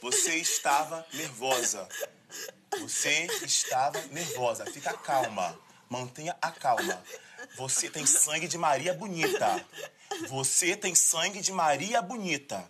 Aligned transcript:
Você 0.00 0.36
estava 0.36 1.06
nervosa. 1.12 1.88
Você 2.80 3.26
estava 3.42 4.00
nervosa. 4.10 4.66
Fica 4.66 4.92
calma. 4.94 5.58
Mantenha 5.88 6.36
a 6.40 6.50
calma. 6.50 7.02
Você 7.56 7.88
tem 7.88 8.04
sangue 8.06 8.48
de 8.48 8.58
Maria 8.58 8.94
Bonita. 8.94 9.64
Você 10.28 10.76
tem 10.76 10.94
sangue 10.94 11.40
de 11.40 11.52
Maria 11.52 12.02
Bonita. 12.02 12.66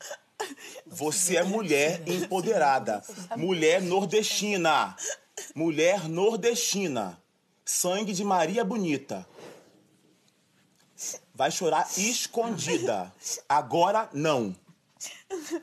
Você 0.86 1.36
é 1.36 1.42
mulher 1.42 2.06
empoderada. 2.06 3.02
Mulher 3.36 3.80
nordestina. 3.80 4.96
Mulher 5.54 6.08
nordestina. 6.08 7.20
Sangue 7.64 8.12
de 8.12 8.24
Maria 8.24 8.64
Bonita. 8.64 9.26
Vai 11.34 11.50
chorar 11.50 11.88
escondida. 11.96 13.12
Agora 13.48 14.08
não. 14.12 14.54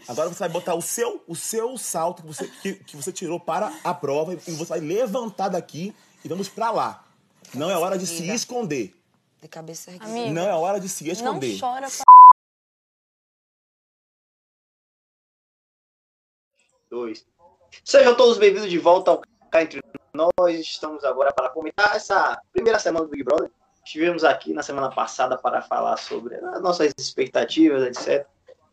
Agora 0.07 0.29
você 0.29 0.39
vai 0.39 0.49
botar 0.49 0.75
o 0.75 0.81
seu, 0.81 1.23
o 1.27 1.35
seu 1.35 1.77
salto 1.77 2.21
que 2.21 2.27
você, 2.27 2.47
que, 2.61 2.73
que 2.75 2.95
você 2.95 3.11
tirou 3.11 3.39
para 3.39 3.71
a 3.83 3.93
prova 3.93 4.33
e 4.33 4.37
você 4.37 4.65
vai 4.65 4.79
levantar 4.79 5.49
daqui 5.49 5.95
e 6.23 6.27
vamos 6.27 6.49
para 6.49 6.71
lá. 6.71 7.05
Não 7.53 7.69
é 7.69 7.77
hora 7.77 7.97
de 7.97 8.07
se 8.07 8.29
esconder. 8.29 8.95
De 9.41 9.47
cabeça 9.47 9.91
erguida. 9.91 10.05
Amigo, 10.11 10.33
Não 10.33 10.47
é 10.47 10.53
hora 10.53 10.79
de 10.79 10.87
se 10.87 11.03
não 11.03 11.11
esconder. 11.11 11.59
chora 11.59 11.87
pra 11.89 12.05
Dois. 16.89 17.25
Sejam 17.85 18.15
todos 18.15 18.37
bem-vindos 18.37 18.69
de 18.69 18.77
volta 18.77 19.11
ao 19.11 19.21
Cá 19.49 19.63
Entre 19.63 19.81
Nós. 20.13 20.59
Estamos 20.59 21.03
agora 21.03 21.33
para 21.33 21.49
comentar 21.49 21.95
essa 21.95 22.39
primeira 22.51 22.79
semana 22.79 23.05
do 23.05 23.11
Big 23.11 23.23
Brother. 23.23 23.49
Estivemos 23.83 24.23
aqui 24.23 24.53
na 24.53 24.61
semana 24.61 24.89
passada 24.89 25.37
para 25.37 25.61
falar 25.61 25.97
sobre 25.97 26.35
as 26.35 26.61
nossas 26.61 26.93
expectativas, 26.97 27.83
etc. 27.83 28.27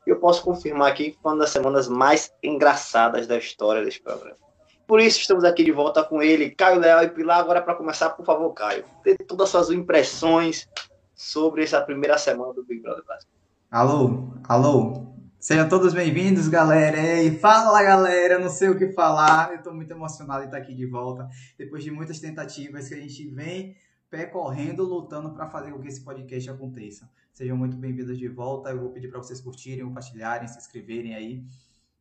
Eu 0.08 0.18
posso 0.18 0.42
confirmar 0.42 0.90
aqui 0.90 1.10
que 1.10 1.18
foi 1.20 1.32
uma 1.32 1.40
das 1.40 1.50
semanas 1.50 1.86
mais 1.86 2.32
engraçadas 2.42 3.26
da 3.26 3.36
história 3.36 3.84
desse 3.84 4.00
programa. 4.00 4.38
Por 4.86 5.00
isso, 5.00 5.20
estamos 5.20 5.44
aqui 5.44 5.62
de 5.62 5.70
volta 5.70 6.02
com 6.02 6.22
ele, 6.22 6.50
Caio 6.50 6.80
Leal 6.80 7.04
e 7.04 7.10
Pilar. 7.10 7.40
Agora, 7.40 7.60
para 7.60 7.74
começar, 7.74 8.08
por 8.08 8.24
favor, 8.24 8.50
Caio, 8.54 8.86
dê 9.04 9.14
todas 9.18 9.44
as 9.44 9.50
suas 9.50 9.70
impressões 9.70 10.66
sobre 11.14 11.62
essa 11.62 11.78
primeira 11.82 12.16
semana 12.16 12.54
do 12.54 12.64
Big 12.64 12.80
Brother 12.80 13.04
Brasil. 13.04 13.28
Alô, 13.70 14.30
alô. 14.48 15.08
Sejam 15.38 15.68
todos 15.68 15.92
bem-vindos, 15.92 16.48
galera. 16.48 17.20
E 17.20 17.38
fala, 17.38 17.82
galera. 17.82 18.38
Não 18.38 18.48
sei 18.48 18.70
o 18.70 18.78
que 18.78 18.88
falar. 18.92 19.52
Eu 19.52 19.62
tô 19.62 19.74
muito 19.74 19.90
emocionado 19.90 20.40
de 20.40 20.46
estar 20.46 20.56
aqui 20.56 20.74
de 20.74 20.86
volta. 20.86 21.28
Depois 21.58 21.84
de 21.84 21.90
muitas 21.90 22.18
tentativas 22.18 22.88
que 22.88 22.94
a 22.94 22.98
gente 22.98 23.28
vem 23.28 23.76
percorrendo, 24.10 24.84
lutando 24.84 25.34
para 25.34 25.50
fazer 25.50 25.70
com 25.70 25.82
que 25.82 25.88
esse 25.88 26.02
podcast 26.02 26.48
aconteça. 26.48 27.06
Sejam 27.38 27.56
muito 27.56 27.76
bem-vindos 27.76 28.18
de 28.18 28.26
volta. 28.26 28.70
Eu 28.70 28.80
vou 28.80 28.90
pedir 28.90 29.06
para 29.06 29.18
vocês 29.18 29.40
curtirem, 29.40 29.84
compartilharem, 29.84 30.48
se 30.48 30.58
inscreverem 30.58 31.14
aí. 31.14 31.44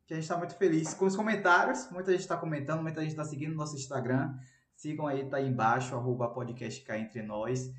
Que 0.04 0.12
a 0.12 0.16
gente 0.16 0.24
está 0.24 0.36
muito 0.36 0.56
feliz 0.56 0.92
com 0.94 1.04
os 1.04 1.14
comentários. 1.14 1.88
Muita 1.92 2.10
gente 2.10 2.22
está 2.22 2.36
comentando, 2.36 2.82
muita 2.82 3.00
gente 3.02 3.10
está 3.10 3.24
seguindo 3.24 3.52
o 3.52 3.54
nosso 3.54 3.76
Instagram. 3.76 4.34
Sigam 4.74 5.06
aí, 5.06 5.24
tá 5.26 5.36
aí 5.36 5.46
embaixo, 5.46 5.94
arroba 5.94 6.26
podcast 6.26 6.82
cá 6.82 6.98
entre 6.98 7.22
nós. 7.22 7.70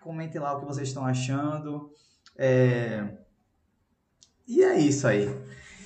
Comentem 0.00 0.40
lá 0.40 0.56
o 0.56 0.58
que 0.58 0.66
vocês 0.66 0.88
estão 0.88 1.06
achando. 1.06 1.92
É... 2.36 3.06
E 4.44 4.64
é 4.64 4.76
isso 4.76 5.06
aí. 5.06 5.28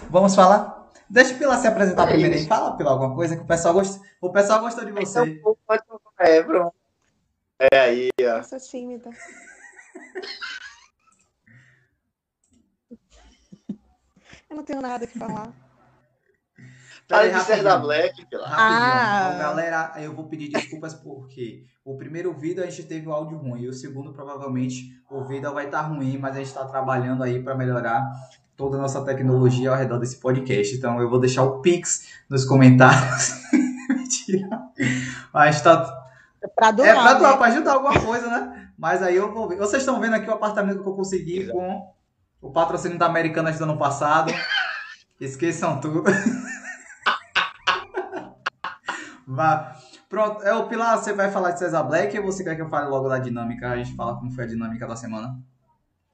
Vamos 0.09 0.35
falar? 0.35 0.91
Deixa 1.07 1.35
o 1.35 1.39
Pilar 1.39 1.59
se 1.59 1.67
apresentar 1.67 2.05
É 2.05 2.13
primeiro 2.13 2.35
aí. 2.35 2.47
Fala, 2.47 2.79
Pilar, 2.79 2.95
alguma 2.95 3.15
coisa 3.15 3.37
que 3.37 3.43
o 3.43 3.47
pessoal 3.47 3.75
gostou. 3.75 4.03
O 4.23 4.33
pessoal 4.33 4.63
gostou 4.63 4.87
de 4.87 4.93
você. 4.93 5.39
É, 6.19 6.43
pronto. 6.43 6.75
É 7.59 7.79
aí, 7.79 8.09
ó. 8.23 8.39
Eu 8.39 8.43
sou 8.43 8.59
tímida. 8.59 9.11
Eu 14.51 14.57
não 14.57 14.65
tenho 14.65 14.81
nada 14.81 15.07
que 15.07 15.19
falar. 15.19 15.49
Fala 17.09 17.23
Peraí, 17.23 17.33
de 17.33 17.41
ser 17.43 17.63
da. 17.65 17.77
Black, 17.77 18.25
Pilar. 18.27 18.49
Rapidinho. 18.49 18.93
Ah. 18.93 19.37
Galera, 19.39 19.93
eu 19.99 20.15
vou 20.15 20.29
pedir 20.29 20.49
desculpas 20.49 20.95
porque 20.95 21.65
o 21.85 21.97
primeiro 21.97 22.33
vídeo 22.33 22.63
a 22.63 22.67
gente 22.67 22.85
teve 22.85 23.09
o 23.09 23.13
áudio 23.13 23.37
ruim 23.37 23.63
e 23.63 23.69
o 23.69 23.73
segundo 23.73 24.13
provavelmente 24.13 24.85
o 25.11 25.25
vídeo 25.25 25.53
vai 25.53 25.65
estar 25.65 25.81
ruim, 25.83 26.19
mas 26.19 26.35
a 26.37 26.39
gente 26.39 26.47
está 26.49 26.65
trabalhando 26.67 27.25
aí 27.25 27.43
para 27.43 27.57
melhorar 27.57 28.05
toda 28.57 28.77
a 28.77 28.81
nossa 28.81 29.05
tecnologia 29.05 29.71
ao 29.71 29.77
redor 29.77 29.99
desse 29.99 30.21
podcast. 30.21 30.77
Então 30.77 31.01
eu 31.01 31.11
vou 31.11 31.19
deixar 31.19 31.43
o 31.43 31.61
Pix 31.61 32.07
nos 32.29 32.45
comentários. 32.45 33.33
Mentira. 33.91 34.49
Mas 35.35 35.61
tá, 35.63 36.07
É 36.41 36.47
pra 36.47 36.71
doar. 36.71 36.89
é 36.89 36.93
pra, 36.93 37.15
doar, 37.15 37.33
né? 37.33 37.37
pra 37.39 37.47
ajudar 37.49 37.73
alguma 37.73 38.01
coisa, 38.01 38.29
né? 38.29 38.71
Mas 38.79 39.03
aí 39.03 39.17
eu 39.17 39.33
vou 39.35 39.49
ver. 39.49 39.57
Vocês 39.57 39.83
estão 39.83 40.01
vendo 40.01 40.15
aqui 40.15 40.29
o 40.31 40.35
apartamento 40.35 40.81
que 40.83 40.89
eu 40.89 40.95
consegui 40.95 41.49
com 41.49 41.93
o 42.41 42.51
patrocínio 42.51 42.99
da 42.99 43.07
Americanas 43.07 43.59
do 43.59 43.65
ano 43.65 43.79
passado. 43.79 44.33
Esqueçam 45.21 45.81
tudo. 45.81 46.05
Pronto, 50.11 50.43
é 50.43 50.53
o 50.53 50.67
Pilar, 50.67 50.99
você 50.99 51.13
vai 51.13 51.31
falar 51.31 51.53
de 51.53 51.61
César 51.61 51.85
Black 51.85 52.19
ou 52.19 52.25
você 52.25 52.43
quer 52.43 52.57
que 52.57 52.63
eu 52.63 52.69
fale 52.69 52.89
logo 52.89 53.09
da 53.09 53.19
dinâmica? 53.19 53.71
A 53.71 53.77
gente 53.77 53.95
fala 53.95 54.17
como 54.17 54.31
foi 54.33 54.43
a 54.43 54.47
dinâmica 54.47 54.87
da 54.87 54.97
semana. 54.97 55.39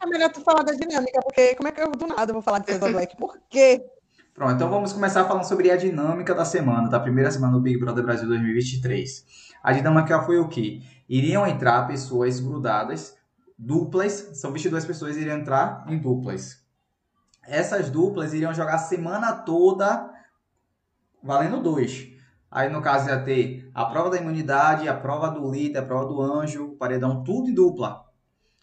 É 0.01 0.07
melhor 0.07 0.31
tu 0.31 0.43
falar 0.43 0.63
da 0.63 0.73
dinâmica, 0.73 1.19
porque 1.23 1.55
como 1.55 1.69
é 1.69 1.73
que 1.73 1.81
eu 1.81 1.91
do 1.91 2.07
nada 2.07 2.31
vou 2.33 2.43
falar 2.43 2.59
de 2.59 2.67
César 2.67 2.93
Black? 2.93 3.17
Por 3.17 3.39
quê? 3.49 3.83
Pronto, 4.35 4.53
então 4.53 4.69
vamos 4.69 4.93
começar 4.93 5.25
falando 5.25 5.45
sobre 5.45 5.71
a 5.71 5.77
dinâmica 5.79 6.35
da 6.35 6.45
semana, 6.45 6.91
da 6.91 7.01
primeira 7.01 7.31
semana 7.31 7.55
do 7.55 7.61
Big 7.61 7.79
Brother 7.79 8.05
Brasil 8.05 8.29
2023. 8.29 9.25
A 9.63 9.73
dinâmica 9.73 10.21
foi 10.21 10.39
o 10.39 10.47
quê? 10.47 10.83
Iriam 11.09 11.47
entrar 11.47 11.87
pessoas 11.87 12.39
grudadas, 12.39 13.17
duplas, 13.59 14.31
são 14.35 14.53
22 14.53 14.85
pessoas 14.85 15.17
iriam 15.17 15.39
entrar 15.39 15.85
em 15.89 15.99
duplas. 15.99 16.65
Essas 17.43 17.91
duplas 17.91 18.35
iriam 18.35 18.53
jogar 18.53 18.75
a 18.75 18.79
semana 18.79 19.33
toda 19.33 20.13
valendo 21.23 21.63
dois. 21.63 22.09
Aí 22.51 22.69
no 22.69 22.81
caso 22.81 23.09
ia 23.09 23.23
ter 23.23 23.71
a 23.75 23.85
prova 23.85 24.11
da 24.11 24.17
imunidade, 24.17 24.89
a 24.89 24.95
prova 24.95 25.29
do 25.29 25.51
líder, 25.51 25.79
a 25.79 25.83
prova 25.83 26.07
do 26.07 26.21
anjo, 26.21 26.77
paredão, 26.79 27.23
tudo 27.23 27.51
em 27.51 27.55
dupla. 27.55 28.05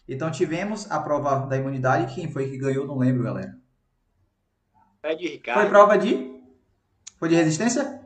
Então 0.08 0.30
tivemos 0.30 0.90
a 0.90 1.00
prova 1.00 1.46
da 1.46 1.56
imunidade, 1.56 2.14
quem 2.14 2.30
foi 2.30 2.48
que 2.50 2.58
ganhou, 2.58 2.86
não 2.86 2.98
lembro, 2.98 3.24
galera. 3.24 3.56
Fred 5.00 5.28
Ricardo. 5.28 5.60
Foi 5.60 5.68
prova 5.68 5.98
de? 5.98 6.42
Foi 7.18 7.28
de 7.28 7.34
resistência? 7.34 8.00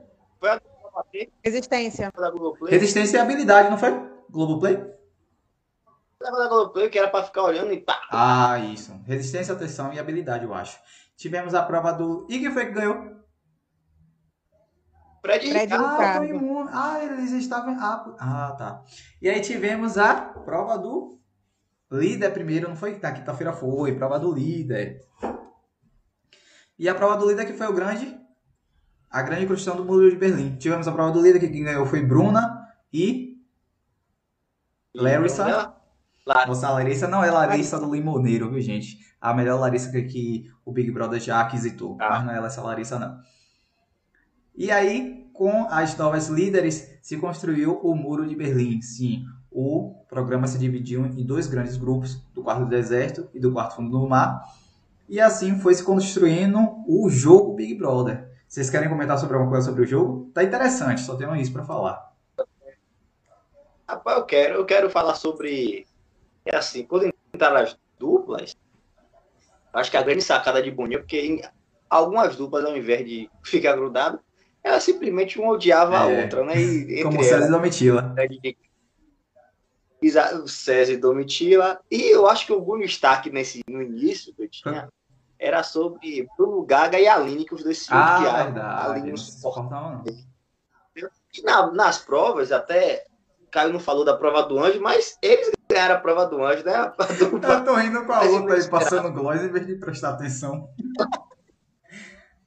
Resistência. 1.45 2.13
da 2.17 2.31
Globoplay. 2.31 2.73
Resistência 2.73 3.19
e 3.19 3.21
habilidade, 3.21 3.71
não 3.71 3.79
foi? 3.79 3.91
Globoplay? 4.31 4.98
Leva 6.21 6.37
da 6.37 6.49
Globoplay, 6.49 6.91
que 6.91 6.99
era 6.99 7.09
pra 7.09 7.23
ficar 7.23 7.45
olhando 7.45 7.73
e 7.73 7.81
pá. 7.81 8.01
Ah, 8.11 8.59
isso. 8.59 8.93
Resistência, 9.07 9.55
atenção 9.55 9.93
e 9.93 9.99
habilidade, 9.99 10.45
eu 10.45 10.53
acho. 10.53 10.79
Tivemos 11.17 11.55
a 11.55 11.63
prova 11.63 11.93
do. 11.93 12.27
E 12.29 12.41
quem 12.41 12.51
foi 12.51 12.67
que 12.67 12.73
ganhou? 12.73 13.17
Fred, 15.21 15.47
Ricardo. 15.47 15.85
Ah, 15.85 16.27
imune. 16.27 16.71
Ah, 16.73 17.05
eles 17.05 17.31
estavam. 17.33 17.77
Ah, 17.81 18.17
ah, 18.19 18.53
tá. 18.53 18.85
E 19.23 19.29
aí 19.29 19.41
tivemos 19.41 19.97
a 19.97 20.15
prova 20.15 20.77
do 20.77 21.21
líder 21.91 22.33
primeiro, 22.33 22.69
não 22.69 22.77
foi? 22.77 22.99
Na 22.99 23.13
quinta-feira 23.13 23.53
foi, 23.53 23.97
prova 23.97 24.19
do 24.19 24.33
líder. 24.33 25.01
E 26.79 26.89
a 26.89 26.95
prova 26.95 27.17
do 27.17 27.29
líder 27.29 27.47
que 27.47 27.53
foi 27.53 27.67
o 27.67 27.73
grande. 27.73 28.19
A 29.11 29.23
grande 29.23 29.47
construção 29.47 29.77
do 29.77 29.85
muro 29.85 30.11
de 30.11 30.17
Berlim. 30.17 30.57
Tivemos 30.57 30.87
a 30.87 30.93
prova 30.93 31.13
do 31.13 31.23
líder 31.23 31.39
que 31.39 31.49
quem 31.49 31.65
ganhou 31.65 31.87
foi 31.87 32.03
Bruna 32.03 32.69
e. 32.93 33.39
Larissa. 34.95 35.78
Moça 36.47 36.71
Larissa 36.71 37.09
não 37.09 37.25
é 37.25 37.31
Larissa 37.31 37.79
do 37.79 37.93
Limoneiro, 37.93 38.51
viu, 38.51 38.61
gente? 38.61 38.99
A 39.21 39.35
melhor 39.35 39.59
Larissa 39.59 39.91
que, 39.91 40.03
que 40.03 40.51
o 40.65 40.73
Big 40.73 40.91
Brother 40.91 41.21
já 41.21 41.41
aquisitou. 41.41 41.97
Ah. 42.01 42.11
Mas 42.11 42.25
não 42.25 42.33
é 42.33 42.47
essa 42.47 42.63
Larissa, 42.63 42.99
não. 42.99 43.19
E 44.55 44.71
aí, 44.71 45.29
com 45.33 45.67
as 45.71 45.97
novas 45.97 46.29
líderes, 46.29 46.99
se 47.01 47.17
construiu 47.17 47.79
o 47.83 47.95
Muro 47.95 48.27
de 48.27 48.35
Berlim. 48.35 48.83
Sim, 48.83 49.25
o 49.51 50.05
programa 50.09 50.47
se 50.47 50.59
dividiu 50.59 51.07
em 51.07 51.25
dois 51.25 51.47
grandes 51.47 51.77
grupos, 51.77 52.17
do 52.35 52.43
quarto 52.43 52.65
do 52.65 52.69
deserto 52.69 53.29
e 53.33 53.41
do 53.41 53.53
quarto 53.53 53.77
fundo 53.77 53.91
do 53.91 54.09
mar. 54.09 54.43
E 55.09 55.21
assim 55.21 55.59
foi 55.59 55.75
se 55.75 55.83
construindo 55.83 56.59
o 56.87 57.09
jogo 57.09 57.55
Big 57.55 57.75
Brother. 57.75 58.29
Vocês 58.47 58.69
querem 58.69 58.89
comentar 58.89 59.19
sobre 59.19 59.37
alguma 59.37 59.51
coisa 59.51 59.67
sobre 59.67 59.83
o 59.83 59.87
jogo? 59.87 60.31
Tá 60.35 60.45
interessante, 60.45 61.01
só 61.01 61.17
tenho 61.17 61.35
isso 61.37 61.53
pra 61.53 61.65
falar. 61.65 62.13
Rapaz, 63.89 64.19
eu 64.19 64.27
quero, 64.27 64.55
eu 64.55 64.67
quero 64.67 64.91
falar 64.91 65.15
sobre. 65.15 65.87
É 66.51 66.57
assim, 66.57 66.83
quando 66.83 67.13
entraram 67.35 67.57
as 67.59 67.77
duplas, 67.99 68.57
acho 69.75 69.91
que 69.91 69.97
a 69.99 70.03
grande 70.03 70.23
sacada 70.23 70.63
de 70.63 70.71
Boninho, 70.71 71.01
porque 71.01 71.21
em 71.21 71.43
algumas 71.91 72.37
duplas, 72.37 72.65
ao 72.65 72.75
invés 72.75 73.07
de 73.07 73.31
ficar 73.45 73.77
grudado, 73.77 74.19
ela 74.65 74.81
simplesmente 74.81 75.39
uma 75.39 75.53
odiava 75.53 75.99
a 76.01 76.11
É. 76.11 76.23
outra, 76.23 76.43
né? 76.45 76.59
E, 76.59 77.03
Como 77.03 77.23
César 77.23 77.35
elas, 77.37 77.49
e 77.49 77.53
Domitila. 77.53 78.15
Exa- 80.01 80.37
o 80.37 80.49
César 80.49 80.93
e 80.93 80.97
Domitila. 80.97 81.81
E 81.91 82.03
eu 82.15 82.27
acho 82.29 82.47
que 82.47 82.53
o 82.53 82.61
Bruno 82.61 82.85
Stark 82.85 83.29
nesse, 83.31 83.61
no 83.69 83.83
início 83.83 84.33
que 84.35 84.43
eu 84.45 84.49
tinha 84.49 84.89
era 85.39 85.63
sobre 85.63 86.27
Bruno 86.37 86.63
Gaga 86.65 86.99
e 86.99 87.07
Aline, 87.07 87.45
que 87.45 87.55
os 87.55 87.63
dois 87.63 87.79
se 87.79 87.89
Ah, 87.93 88.17
odiavam. 88.17 88.41
A 88.41 88.45
verdade. 88.45 88.91
Aline 88.93 89.11
Não 89.11 89.17
suportava. 89.19 90.05
E 91.35 91.43
na- 91.43 91.71
nas 91.73 91.99
provas, 91.99 92.51
até 92.53 93.05
Caio 93.51 93.73
não 93.73 93.81
falou 93.81 94.05
da 94.05 94.17
prova 94.17 94.43
do 94.43 94.59
anjo, 94.59 94.81
mas 94.81 95.19
eles 95.23 95.51
ganharam 95.71 95.97
a 95.97 95.99
prova 95.99 96.27
do 96.27 96.43
anjo, 96.45 96.65
né? 96.65 96.93
Dupla. 97.19 97.55
Eu 97.55 97.65
tô 97.65 97.75
rindo 97.75 98.05
com 98.05 98.13
a 98.13 98.23
outra 98.23 98.55
aí, 98.55 98.69
passando 98.69 99.13
gloss 99.13 99.43
em 99.43 99.49
vez 99.49 99.67
de 99.67 99.75
prestar 99.77 100.11
atenção. 100.11 100.69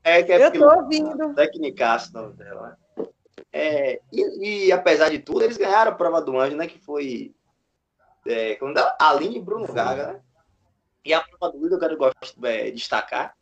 É 0.04 0.24
que 0.24 0.32
é 0.32 0.46
Eu 0.46 0.52
tô 0.52 0.76
ouvindo. 0.76 1.34
Tecnicaço, 1.36 2.12
nome 2.14 2.34
dela, 2.34 2.78
né? 2.98 3.06
É, 3.54 4.00
e, 4.12 4.68
e, 4.68 4.72
apesar 4.72 5.10
de 5.10 5.20
tudo, 5.20 5.44
eles 5.44 5.58
ganharam 5.58 5.92
a 5.92 5.96
prova 5.96 6.22
do 6.22 6.40
anjo, 6.40 6.56
né? 6.56 6.68
Que 6.68 6.80
foi 6.80 7.34
é, 8.26 8.56
quando 8.56 8.78
ela- 8.78 8.96
Aline 9.00 9.38
e 9.38 9.42
Bruno. 9.42 9.72
Gaga, 9.72 10.14
né? 10.14 10.20
E 11.04 11.14
a 11.14 11.22
prova 11.22 11.52
do 11.52 11.64
líder 11.64 11.76
eu 11.76 11.80
quero 11.80 11.98
gosto, 11.98 12.46
é, 12.46 12.72
destacar. 12.72 13.36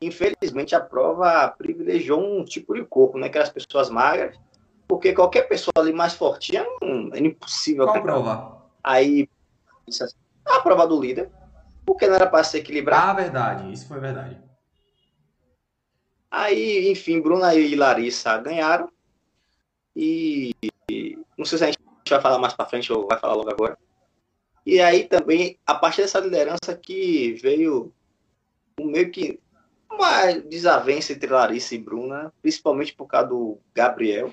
Infelizmente, 0.00 0.74
a 0.74 0.80
prova 0.80 1.48
privilegiou 1.56 2.20
um 2.20 2.44
tipo 2.44 2.74
de 2.74 2.84
corpo, 2.84 3.18
né? 3.18 3.28
Que 3.28 3.38
eram 3.38 3.46
as 3.46 3.52
pessoas 3.52 3.90
magras. 3.90 4.38
Porque 4.86 5.12
qualquer 5.12 5.48
pessoa 5.48 5.72
ali 5.78 5.92
mais 5.92 6.14
fortinha 6.14 6.64
não, 6.80 7.10
é 7.12 7.18
impossível. 7.18 7.86
Qual 7.86 8.02
prova? 8.02 8.65
Aí, 8.86 9.28
isso 9.88 10.04
assim, 10.04 10.14
a 10.44 10.60
prova 10.60 10.86
do 10.86 11.00
líder. 11.00 11.28
Porque 11.84 12.06
não 12.06 12.14
era 12.14 12.26
para 12.28 12.44
se 12.44 12.56
equilibrar. 12.56 13.08
Ah, 13.08 13.12
verdade. 13.12 13.72
Isso 13.72 13.88
foi 13.88 13.98
verdade. 13.98 14.40
Aí, 16.30 16.88
enfim, 16.88 17.20
Bruna 17.20 17.52
e 17.54 17.74
Larissa 17.74 18.38
ganharam. 18.38 18.88
E 19.94 20.54
não 21.36 21.44
sei 21.44 21.58
se 21.58 21.64
a 21.64 21.66
gente 21.66 21.80
vai 22.08 22.20
falar 22.20 22.38
mais 22.38 22.54
pra 22.54 22.66
frente 22.66 22.92
ou 22.92 23.08
vai 23.08 23.18
falar 23.18 23.34
logo 23.34 23.50
agora. 23.50 23.76
E 24.64 24.80
aí 24.80 25.04
também, 25.04 25.58
a 25.66 25.74
partir 25.74 26.02
dessa 26.02 26.20
liderança 26.20 26.76
que 26.76 27.34
veio 27.42 27.92
meio 28.80 29.10
que 29.10 29.40
uma 29.90 30.32
desavença 30.32 31.12
entre 31.12 31.32
Larissa 31.32 31.74
e 31.74 31.78
Bruna, 31.78 32.32
principalmente 32.42 32.94
por 32.94 33.06
causa 33.06 33.28
do 33.28 33.58
Gabriel. 33.74 34.32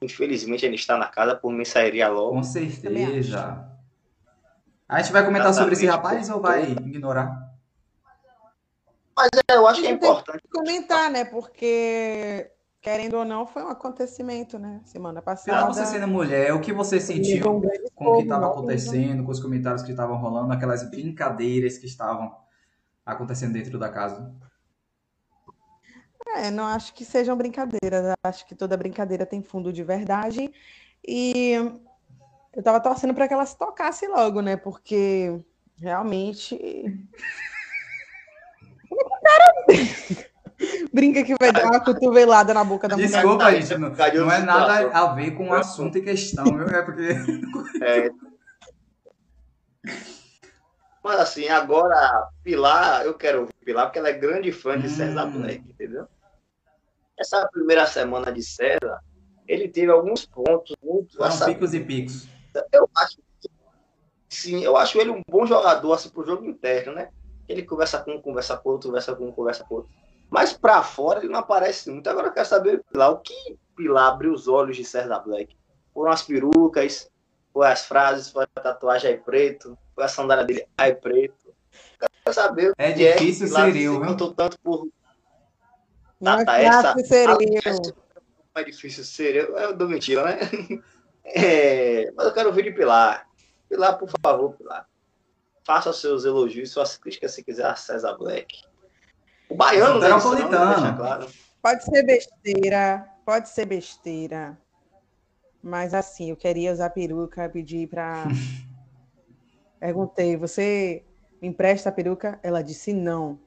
Infelizmente 0.00 0.66
ele 0.66 0.76
está 0.76 0.98
na 0.98 1.06
casa, 1.06 1.34
por 1.34 1.52
mim 1.52 1.64
sairia 1.64 2.08
logo. 2.08 2.34
Com 2.34 2.42
certeza. 2.42 3.66
A 4.88 5.00
gente 5.00 5.12
vai 5.12 5.24
comentar 5.24 5.52
sobre 5.52 5.72
esse 5.72 5.86
rapaz 5.86 6.30
ou 6.30 6.40
vai 6.40 6.70
ignorar? 6.70 7.46
Mas 9.16 9.30
é, 9.48 9.56
eu 9.56 9.66
acho 9.66 9.80
que 9.80 9.86
é 9.86 9.90
importante. 9.90 10.42
Comentar, 10.52 11.10
né? 11.10 11.24
Porque, 11.24 12.50
querendo 12.82 13.16
ou 13.16 13.24
não, 13.24 13.46
foi 13.46 13.64
um 13.64 13.68
acontecimento, 13.68 14.58
né? 14.58 14.82
Semana 14.84 15.22
passada. 15.22 15.66
você 15.66 15.86
sendo 15.86 16.06
mulher, 16.06 16.52
o 16.52 16.60
que 16.60 16.72
você 16.72 17.00
sentiu 17.00 17.60
com 17.94 18.04
o 18.04 18.16
que 18.18 18.24
estava 18.24 18.46
né? 18.46 18.52
acontecendo, 18.52 19.24
com 19.24 19.30
os 19.30 19.40
comentários 19.40 19.82
que 19.82 19.90
estavam 19.90 20.18
rolando, 20.18 20.52
aquelas 20.52 20.88
brincadeiras 20.88 21.78
que 21.78 21.86
estavam 21.86 22.36
acontecendo 23.04 23.54
dentro 23.54 23.78
da 23.78 23.88
casa? 23.88 24.32
É, 26.34 26.50
não 26.50 26.64
acho 26.64 26.92
que 26.94 27.04
sejam 27.04 27.36
brincadeiras. 27.36 28.14
Acho 28.24 28.46
que 28.46 28.54
toda 28.54 28.76
brincadeira 28.76 29.24
tem 29.24 29.42
fundo 29.42 29.72
de 29.72 29.84
verdade. 29.84 30.52
E 31.06 31.52
eu 32.54 32.62
tava 32.62 32.80
torcendo 32.80 33.14
para 33.14 33.28
que 33.28 33.34
ela 33.34 33.46
se 33.46 33.56
tocasse 33.56 34.06
logo, 34.08 34.40
né? 34.40 34.56
Porque 34.56 35.38
realmente. 35.80 36.58
Brinca 40.92 41.22
que 41.22 41.34
vai 41.38 41.52
dar 41.52 41.66
uma 41.66 41.84
cotovelada 41.84 42.54
na 42.54 42.64
boca 42.64 42.88
da 42.88 42.96
mulher. 42.96 43.08
Desculpa, 43.08 43.50
gente, 43.52 43.76
não, 43.76 43.94
Caiu 43.94 44.24
não 44.24 44.32
é 44.32 44.40
nada 44.40 44.90
a 44.90 45.12
ver 45.12 45.32
com 45.32 45.50
o 45.50 45.54
assunto 45.54 45.98
em 45.98 46.02
questão, 46.02 46.44
viu? 46.44 46.66
É 46.68 46.82
porque. 46.82 47.08
É. 47.82 48.10
Mas 51.04 51.20
assim, 51.20 51.46
agora, 51.48 52.28
Pilar, 52.42 53.04
eu 53.04 53.14
quero 53.14 53.40
ouvir 53.40 53.52
Pilar, 53.64 53.86
porque 53.86 53.98
ela 53.98 54.08
é 54.08 54.14
grande 54.14 54.50
fã 54.50 54.78
de 54.78 54.86
Hum. 54.86 54.90
César 54.90 55.26
Black, 55.26 55.62
entendeu? 55.68 56.08
Essa 57.18 57.46
primeira 57.48 57.86
semana 57.86 58.30
de 58.32 58.42
César, 58.42 59.00
ele 59.48 59.68
teve 59.68 59.90
alguns 59.90 60.26
pontos 60.26 60.74
muito. 60.82 61.16
Foram 61.16 61.28
essa- 61.28 61.46
picos 61.46 61.72
e 61.74 61.80
picos. 61.80 62.28
eu 62.72 62.88
acho 62.96 63.16
que- 63.40 63.50
sim, 64.28 64.62
eu 64.62 64.76
acho 64.76 64.98
ele 64.98 65.10
um 65.10 65.22
bom 65.28 65.46
jogador 65.46 65.92
assim 65.92 66.08
pro 66.08 66.24
jogo 66.24 66.44
interno, 66.46 66.92
né? 66.92 67.10
Ele 67.48 67.62
conversa 67.62 67.98
com 68.00 68.12
um, 68.12 68.20
conversa 68.20 68.56
com 68.56 68.70
outro, 68.70 68.88
conversa 68.88 69.14
com 69.14 69.26
um, 69.28 69.32
conversa 69.32 69.64
com 69.64 69.76
outro. 69.76 69.90
Mas 70.30 70.52
pra 70.52 70.82
fora 70.82 71.20
ele 71.20 71.28
não 71.28 71.38
aparece 71.38 71.90
muito. 71.90 72.08
Agora 72.08 72.28
eu 72.28 72.32
quero 72.32 72.46
saber, 72.48 72.82
Pilar, 72.90 73.12
o 73.12 73.18
que 73.18 73.56
Pilar 73.76 74.08
abriu 74.12 74.32
os 74.32 74.48
olhos 74.48 74.76
de 74.76 74.84
César 74.84 75.20
Black? 75.20 75.54
Foram 75.94 76.10
as 76.10 76.22
perucas, 76.22 77.08
foi 77.52 77.66
as 77.68 77.86
frases, 77.86 78.30
foi 78.30 78.44
a 78.56 78.60
tatuagem 78.60 79.12
aí 79.12 79.18
preto, 79.18 79.78
foi 79.94 80.04
a 80.04 80.08
sandália 80.08 80.44
dele 80.44 80.66
aí 80.76 80.94
preto. 80.94 81.54
Eu 82.00 82.08
Quero 82.24 82.34
saber 82.34 82.70
o 82.70 82.74
É 82.76 82.92
que 82.92 83.12
difícil 83.12 83.46
eu, 83.46 83.52
se 83.52 83.52
viu? 84.00 84.34
tanto 84.34 84.58
por 84.60 84.88
Não 86.20 86.38
é 86.40 86.44
Tata, 86.44 86.58
essa- 86.62 86.96
é 88.54 88.64
difícil 88.64 89.04
ser 89.04 89.36
eu, 89.36 89.56
eu 89.56 89.76
dou 89.76 89.88
mentira, 89.88 90.24
né? 90.24 90.38
É, 91.28 92.08
mas 92.12 92.26
eu 92.26 92.32
quero 92.32 92.48
ouvir 92.50 92.62
de 92.62 92.70
Pilar. 92.70 93.26
Pilar, 93.68 93.98
por 93.98 94.08
favor, 94.22 94.52
Pilar. 94.56 94.86
Faça 95.66 95.90
os 95.90 96.00
seus 96.00 96.24
elogios, 96.24 96.70
suas 96.70 96.96
críticas, 96.96 97.34
se 97.34 97.42
quiser, 97.42 97.66
a 97.66 97.74
César 97.74 98.16
Black. 98.16 98.54
O 99.48 99.56
baiano, 99.56 99.98
né? 99.98 100.06
Deixa 100.06 100.92
claro. 100.96 101.26
Pode 101.60 101.84
ser 101.84 102.04
besteira, 102.04 103.12
pode 103.24 103.48
ser 103.48 103.66
besteira. 103.66 104.56
Mas 105.60 105.94
assim, 105.94 106.30
eu 106.30 106.36
queria 106.36 106.72
usar 106.72 106.90
peruca, 106.90 107.48
pedir 107.48 107.88
pra. 107.88 108.26
Perguntei, 109.80 110.36
você 110.36 111.04
me 111.42 111.48
empresta 111.48 111.88
a 111.88 111.92
peruca? 111.92 112.38
Ela 112.40 112.62
disse 112.62 112.92
não. 112.92 113.40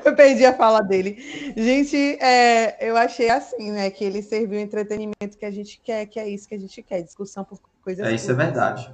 Eu 0.04 0.16
perdi 0.16 0.44
a 0.44 0.52
fala 0.54 0.80
dele. 0.80 1.16
Gente, 1.56 1.96
é, 2.20 2.76
eu 2.80 2.96
achei 2.96 3.30
assim, 3.30 3.70
né? 3.70 3.88
Que 3.88 4.04
ele 4.04 4.20
serviu 4.20 4.58
o 4.58 4.62
entretenimento 4.62 5.38
que 5.38 5.44
a 5.46 5.50
gente 5.50 5.80
quer, 5.82 6.06
que 6.06 6.18
é 6.18 6.28
isso 6.28 6.48
que 6.48 6.56
a 6.56 6.58
gente 6.58 6.82
quer, 6.82 7.02
discussão 7.02 7.44
por 7.44 7.60
coisas 7.84 8.04
É, 8.04 8.12
isso 8.12 8.32
é 8.32 8.34
verdade. 8.34 8.92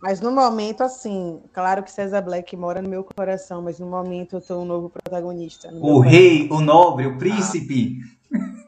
Mas 0.00 0.20
no 0.20 0.30
momento, 0.30 0.82
assim, 0.82 1.40
claro 1.52 1.82
que 1.82 1.90
César 1.90 2.20
Black 2.22 2.56
mora 2.56 2.82
no 2.82 2.88
meu 2.88 3.04
coração, 3.04 3.62
mas 3.62 3.78
no 3.78 3.86
momento 3.86 4.36
eu 4.36 4.40
tô 4.40 4.60
um 4.60 4.64
novo 4.64 4.90
protagonista. 4.90 5.70
no 5.70 5.84
O 5.84 6.00
rei, 6.00 6.48
o 6.50 6.60
nobre, 6.60 7.06
o 7.06 7.18
príncipe. 7.18 7.98
coração. 8.30 8.62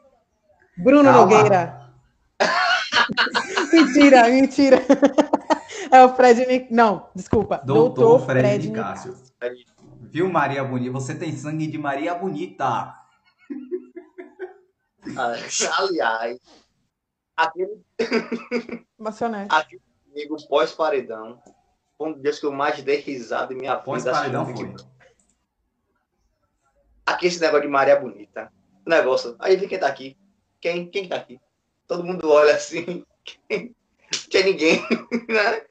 Bruno 0.77 1.03
Calma. 1.03 1.19
Nogueira. 1.21 1.81
mentira, 3.71 4.29
mentira. 4.29 4.81
É 5.91 6.03
o 6.03 6.15
Fred. 6.15 6.67
Não, 6.71 7.09
desculpa. 7.15 7.61
Doutor 7.65 8.25
Fred 8.25 8.67
Nic- 8.69 8.75
Cássio. 8.75 9.15
Viu, 10.01 10.29
Maria 10.29 10.63
Bonita? 10.63 10.91
Você 10.93 11.15
tem 11.15 11.35
sangue 11.35 11.67
de 11.67 11.77
Maria 11.77 12.15
Bonita. 12.15 12.93
Ah, 15.17 15.35
aliás, 15.83 16.39
aquele 17.37 17.79
Emocionante. 18.99 19.53
amigo 19.53 20.35
pós-paredão 20.49 21.39
foi 21.95 22.09
um 22.09 22.13
dos 22.19 22.39
que 22.39 22.45
eu 22.47 22.51
mais 22.51 22.81
dei 22.81 22.97
risada 23.01 23.53
em 23.53 23.57
minha 23.57 23.73
vida. 23.73 23.83
Pós-paredão 23.85 24.41
assistindo 24.41 24.67
foi. 24.67 24.67
Big 24.67 24.83
Brother. 24.83 24.95
Aqui 27.05 27.27
esse 27.27 27.39
negócio 27.39 27.61
de 27.61 27.67
Maria 27.67 27.99
Bonita. 27.99 28.51
O 28.83 28.89
negócio. 28.89 29.35
Aí 29.37 29.55
vem 29.55 29.69
quem 29.69 29.79
tá 29.79 29.85
aqui. 29.87 30.17
Quem? 30.59 30.89
Quem 30.89 31.07
tá 31.07 31.17
aqui? 31.17 31.39
Todo 31.87 32.03
mundo 32.03 32.27
olha 32.27 32.55
assim. 32.55 33.05
Quem? 33.23 33.75
Não 34.11 34.19
tinha 34.29 34.43
ninguém. 34.43 34.81
Né? 35.29 35.65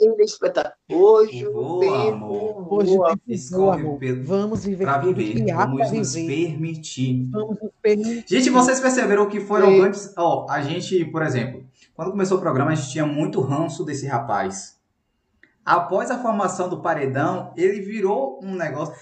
Ele 0.00 0.14
é 0.20 0.24
espetáculo. 0.24 0.74
Hoje 0.90 1.46
o 1.46 1.80
tempo 1.80 1.94
amor. 1.94 2.72
Hoje 2.72 2.96
pelo- 3.50 4.24
Vamos 4.24 4.64
viver 4.64 4.84
Pra 4.84 4.98
tudo 5.00 5.16
viver. 5.16 5.52
Vamos 5.54 5.76
pra 5.88 5.90
nos 5.98 6.14
viver. 6.14 6.50
permitir. 6.50 7.30
Vamos 7.30 7.56
nos 7.62 7.70
permitir. 7.82 8.24
Gente, 8.28 8.50
vocês 8.50 8.80
perceberam 8.80 9.28
que 9.28 9.40
foram 9.40 9.70
grandes. 9.78 10.12
Ó, 10.16 10.46
a 10.48 10.62
gente, 10.62 11.04
por 11.06 11.22
exemplo, 11.22 11.64
quando 11.94 12.10
começou 12.10 12.38
o 12.38 12.40
programa, 12.40 12.70
a 12.70 12.74
gente 12.74 12.90
tinha 12.90 13.06
muito 13.06 13.40
ranço 13.40 13.84
desse 13.84 14.06
rapaz. 14.06 14.78
Após 15.64 16.10
a 16.10 16.18
formação 16.18 16.68
do 16.68 16.80
paredão, 16.82 17.52
ele 17.56 17.80
virou 17.80 18.38
um 18.42 18.54
negócio. 18.54 18.94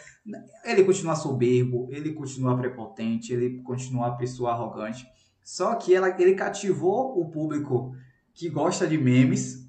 Ele 0.65 0.85
continua 0.85 1.17
soberbo, 1.17 1.89
ele 1.91 2.13
continua 2.13 2.57
prepotente, 2.57 3.33
ele 3.33 3.61
continua 3.63 4.07
uma 4.09 4.17
pessoa 4.17 4.53
arrogante. 4.53 5.05
Só 5.45 5.75
que 5.75 5.93
ela, 5.93 6.09
ele 6.21 6.35
cativou 6.35 7.21
o 7.21 7.29
público 7.29 7.93
que 8.33 8.49
gosta 8.49 8.87
de 8.87 8.97
memes. 8.97 9.62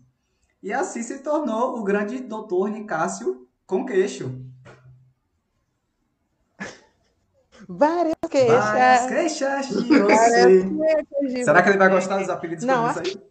E 0.64 0.72
assim 0.72 1.04
se 1.04 1.20
tornou 1.20 1.78
o 1.78 1.84
grande 1.84 2.20
doutor 2.22 2.70
Nicásio 2.70 3.46
com 3.68 3.86
queixo. 3.86 4.42
Várias 7.68 8.16
Várias 8.32 9.06
queixas. 9.08 9.68
de 9.68 10.00
Várias 10.00 10.64
você. 10.64 10.64
queixas 10.64 11.34
de 11.34 11.44
Será 11.44 11.62
que 11.62 11.70
ele 11.70 11.78
vai 11.78 11.90
você. 11.90 11.96
gostar 11.96 12.18
dos 12.20 12.30
apelidos 12.30 12.64
Não, 12.66 12.94
que 12.94 13.00
eu 13.00 13.02
aí? 13.02 13.22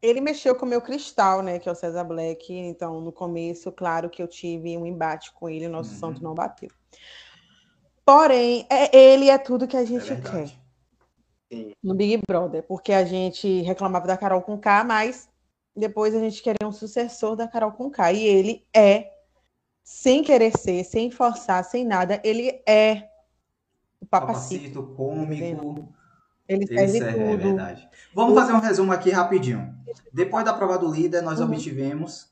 Ele 0.00 0.20
mexeu 0.20 0.54
com 0.54 0.66
o 0.66 0.68
meu 0.68 0.80
cristal, 0.82 1.42
né? 1.42 1.58
Que 1.58 1.68
é 1.68 1.72
o 1.72 1.74
César 1.74 2.04
Black. 2.04 2.52
Então, 2.52 3.00
no 3.00 3.12
começo, 3.12 3.70
claro 3.72 4.10
que 4.10 4.22
eu 4.22 4.28
tive 4.28 4.76
um 4.76 4.84
embate 4.86 5.32
com 5.34 5.48
ele, 5.48 5.68
nosso 5.68 5.92
Uhum. 5.92 5.98
santo 5.98 6.22
não 6.22 6.34
bateu. 6.34 6.70
Porém, 8.04 8.66
é, 8.70 8.94
ele 8.96 9.30
é 9.30 9.38
tudo 9.38 9.66
que 9.66 9.76
a 9.76 9.82
É 9.82 9.86
gente 9.86 10.14
quer 10.22 10.50
verdade. 11.54 11.76
no 11.82 11.94
Big 11.94 12.20
Brother, 12.26 12.62
porque 12.62 12.92
a 12.92 13.04
gente 13.04 13.62
reclamava 13.62 14.06
da 14.06 14.16
Carol 14.16 14.42
com 14.42 14.58
K, 14.58 14.84
mas 14.84 15.28
depois 15.76 16.14
a 16.14 16.20
gente 16.20 16.42
queria 16.42 16.66
um 16.68 16.72
sucessor 16.72 17.36
da 17.36 17.48
Carol 17.48 17.72
com 17.72 17.90
K. 17.90 18.12
E 18.12 18.24
ele 18.24 18.66
é, 18.74 19.10
sem 19.82 20.22
querer 20.22 20.56
ser, 20.56 20.84
sem 20.84 21.10
forçar, 21.10 21.64
sem 21.64 21.84
nada, 21.84 22.20
ele 22.24 22.62
é 22.66 23.08
o 24.00 24.06
papacito. 24.06 24.82
Papacito, 24.82 24.94
cômico. 24.96 25.88
Ele 26.46 26.64
Ele 26.68 26.78
serve 26.78 26.98
serve, 26.98 27.20
é 27.22 27.30
tudo. 27.30 27.42
verdade. 27.42 27.88
Vamos 28.14 28.34
fazer 28.38 28.52
um 28.52 28.58
resumo 28.60 28.92
aqui 28.92 29.10
rapidinho. 29.10 29.74
Depois 30.12 30.44
da 30.44 30.52
prova 30.52 30.76
do 30.78 30.90
líder, 30.92 31.22
nós 31.22 31.40
Uhum. 31.40 31.46
obtivemos 31.46 32.30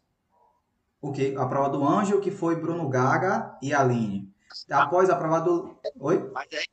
o 1.00 1.10
quê? 1.10 1.34
A 1.38 1.46
prova 1.46 1.70
do 1.70 1.82
anjo, 1.86 2.20
que 2.20 2.30
foi 2.30 2.54
Bruno 2.56 2.88
Gaga 2.90 3.56
e 3.62 3.72
Aline. 3.72 4.30
Após 4.70 5.08
a 5.08 5.16
prova 5.16 5.40
do. 5.40 5.78
Oi? 5.98 6.30
Mas 6.34 6.46
aí, 6.52 6.66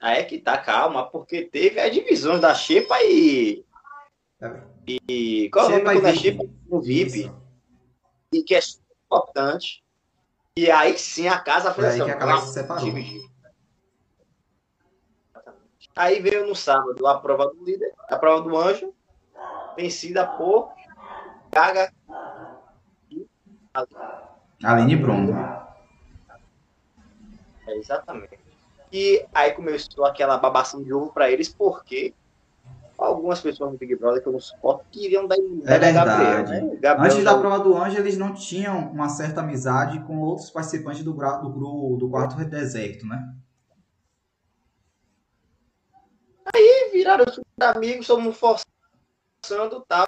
aí 0.00 0.18
é 0.18 0.24
que 0.24 0.38
tá, 0.38 0.58
calma, 0.58 1.08
porque 1.10 1.44
teve 1.44 1.80
as 1.80 1.92
divisões 1.92 2.40
da 2.40 2.54
Xepa 2.54 2.96
e. 3.02 3.64
E. 5.08 5.50
Qual 5.52 5.70
é 5.70 5.76
o 5.76 5.84
nome 5.84 5.98
e 5.98 6.02
da. 6.02 6.14
Xepa? 6.14 6.44
No 6.66 6.80
VIP. 6.80 7.20
Isso. 7.20 7.36
E 8.32 8.42
que 8.42 8.54
é 8.54 8.60
super 8.60 8.94
importante. 9.06 9.82
E 10.56 10.70
aí 10.70 10.98
sim 10.98 11.28
a 11.28 11.38
casa 11.38 11.72
Foi 11.72 11.84
fez 11.84 11.94
assim, 11.94 12.04
que 12.04 12.10
a 12.10 12.16
ó, 12.16 12.18
casa 12.18 12.46
se 12.46 12.52
separou. 12.54 12.84
dividiu. 12.84 13.28
Aí 15.94 16.20
veio 16.20 16.46
no 16.46 16.54
sábado 16.54 17.06
a 17.06 17.18
prova 17.18 17.46
do 17.46 17.64
líder, 17.64 17.92
a 18.08 18.16
prova 18.16 18.42
do 18.42 18.56
anjo, 18.56 18.94
vencida 19.76 20.26
por 20.26 20.72
Gaga 21.50 21.92
e 23.10 23.26
Aline 24.64 24.96
Bruno. 24.96 25.32
É, 27.66 27.76
exatamente. 27.76 28.47
E 28.92 29.26
aí 29.34 29.52
começou 29.52 30.04
aquela 30.06 30.38
babação 30.38 30.82
de 30.82 30.92
ovo 30.92 31.12
pra 31.12 31.30
eles, 31.30 31.48
porque 31.48 32.14
algumas 32.96 33.40
pessoas 33.40 33.70
do 33.72 33.78
Big 33.78 33.94
Brother 33.96 34.22
que 34.22 34.28
eu 34.28 34.32
não 34.32 34.40
suporto 34.40 34.84
queriam 34.90 35.26
dar 35.26 35.36
É 35.66 35.74
a 35.74 35.92
Gabriel. 35.92 36.48
Né? 36.48 36.76
Gabriel 36.80 37.12
Antes 37.12 37.24
da 37.24 37.38
prova 37.38 37.60
do 37.60 37.76
anjo, 37.76 37.98
eles 37.98 38.16
não 38.18 38.34
tinham 38.34 38.90
uma 38.90 39.08
certa 39.08 39.40
amizade 39.40 40.00
com 40.00 40.18
outros 40.18 40.50
participantes 40.50 41.04
do, 41.04 41.12
do, 41.12 41.50
gru- 41.50 41.96
do 41.98 42.08
quarto 42.08 42.36
deserto, 42.44 43.06
né? 43.06 43.34
E 46.54 46.90
viraram 46.90 47.26
super 47.30 47.76
amigos, 47.76 48.08
mundo 48.08 48.32
forçando 48.32 48.66
e 49.44 49.86
tal. 49.86 50.06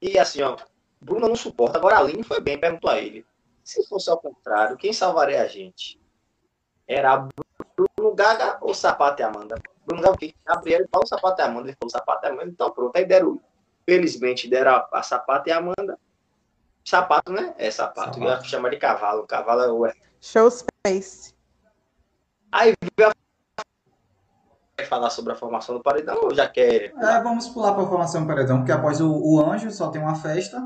E 0.00 0.18
assim, 0.18 0.42
ó, 0.42 0.56
Bruno 1.00 1.28
não 1.28 1.34
suporta. 1.36 1.78
Agora 1.78 1.96
a 1.96 1.98
Aline 2.00 2.22
foi 2.22 2.40
bem, 2.40 2.60
perguntou 2.60 2.90
a 2.90 2.98
ele. 2.98 3.24
Se 3.64 3.84
fosse 3.88 4.08
ao 4.10 4.18
contrário, 4.18 4.76
quem 4.76 4.92
salvaria 4.92 5.42
a 5.42 5.48
gente? 5.48 5.98
Era 6.86 7.26
Bruno 7.76 8.14
Gaga 8.14 8.58
ou 8.60 8.74
Sapato 8.74 9.20
e 9.20 9.24
Amanda? 9.24 9.60
Bruno 9.84 10.02
Gaga 10.02 10.14
o 10.14 10.18
quê? 10.18 10.34
Gabriel 10.44 10.80
ele 10.80 10.88
falou 10.90 11.06
Sapato 11.06 11.40
e 11.40 11.44
Amanda. 11.44 11.68
Ele 11.68 11.76
falou 11.78 11.90
Sapato 11.90 12.26
e 12.26 12.28
Amanda, 12.30 12.48
então 12.48 12.70
pronto. 12.70 12.96
Aí 12.96 13.04
deram, 13.04 13.40
felizmente, 13.84 14.48
deram 14.48 14.72
a, 14.72 14.88
a 14.92 15.02
Sapato 15.02 15.48
e 15.48 15.52
Amanda. 15.52 15.98
Sapato, 16.84 17.32
né? 17.32 17.54
É 17.58 17.70
sapato. 17.70 18.18
Sapato. 18.18 18.44
Eu 18.44 18.44
chamo 18.44 18.70
de 18.70 18.76
cavalo. 18.76 19.26
Cavalo 19.26 19.62
é 19.62 19.68
o 19.68 19.92
Show 20.20 20.50
Space. 20.50 21.34
Quer 24.76 24.86
falar 24.86 25.10
sobre 25.10 25.32
a 25.32 25.36
formação 25.36 25.74
do 25.74 25.82
paredão 25.82 26.20
ou 26.22 26.34
já 26.34 26.48
quer. 26.48 26.94
É, 26.96 27.22
vamos 27.22 27.48
pular 27.48 27.74
para 27.74 27.82
a 27.82 27.88
formação 27.88 28.22
do 28.22 28.26
paredão, 28.26 28.58
porque 28.58 28.72
após 28.72 29.00
o, 29.00 29.10
o 29.10 29.40
anjo 29.40 29.70
só 29.70 29.90
tem 29.90 30.00
uma 30.00 30.14
festa, 30.16 30.62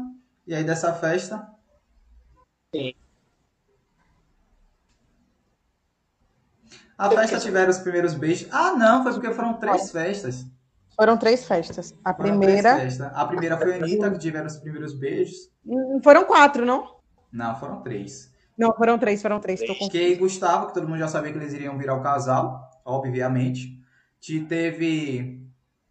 e 0.46 0.54
aí 0.54 0.64
dessa 0.64 0.92
festa. 0.92 1.48
Sim. 2.74 2.94
A 7.00 7.10
festa 7.10 7.40
tiveram 7.40 7.70
os 7.70 7.78
primeiros 7.78 8.12
beijos. 8.12 8.46
Ah, 8.52 8.72
não, 8.72 9.02
foi 9.02 9.14
porque 9.14 9.32
foram 9.32 9.54
três 9.54 9.90
festas. 9.90 10.44
Foram 10.94 11.16
três 11.16 11.46
festas. 11.46 11.94
A 12.04 12.12
Foram 12.12 12.38
primeira. 12.38 12.76
festas. 12.76 13.10
A 13.14 13.24
primeira 13.24 13.56
foi 13.56 13.72
a 13.72 13.76
Anitta, 13.76 14.10
que 14.10 14.18
tiveram 14.18 14.46
os 14.46 14.58
primeiros 14.58 14.92
beijos. 14.92 15.50
Hum, 15.64 15.98
Foram 16.04 16.26
quatro, 16.26 16.66
não? 16.66 16.96
Não, 17.32 17.58
foram 17.58 17.80
três. 17.80 18.30
Não, 18.58 18.74
foram 18.74 18.98
três, 18.98 19.22
foram 19.22 19.40
três. 19.40 19.60
Tô 19.60 19.74
Três. 19.74 19.88
Que 19.90 20.14
Gustavo, 20.16 20.66
que 20.66 20.74
todo 20.74 20.86
mundo 20.86 20.98
já 20.98 21.08
sabia 21.08 21.32
que 21.32 21.38
eles 21.38 21.54
iriam 21.54 21.78
virar 21.78 21.94
o 21.94 22.02
casal, 22.02 22.70
obviamente. 22.84 23.82
Te 24.20 24.38
teve 24.44 25.40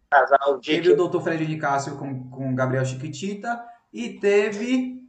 Casal 0.08 0.60
de 0.60 0.70
Teve 0.80 0.92
o 0.92 1.08
Dr. 1.08 1.20
Fred 1.20 1.44
Nicásio 1.44 1.96
com, 1.96 2.30
com 2.30 2.54
Gabriel 2.54 2.84
Chiquitita. 2.84 3.60
E 3.92 4.10
teve. 4.20 5.02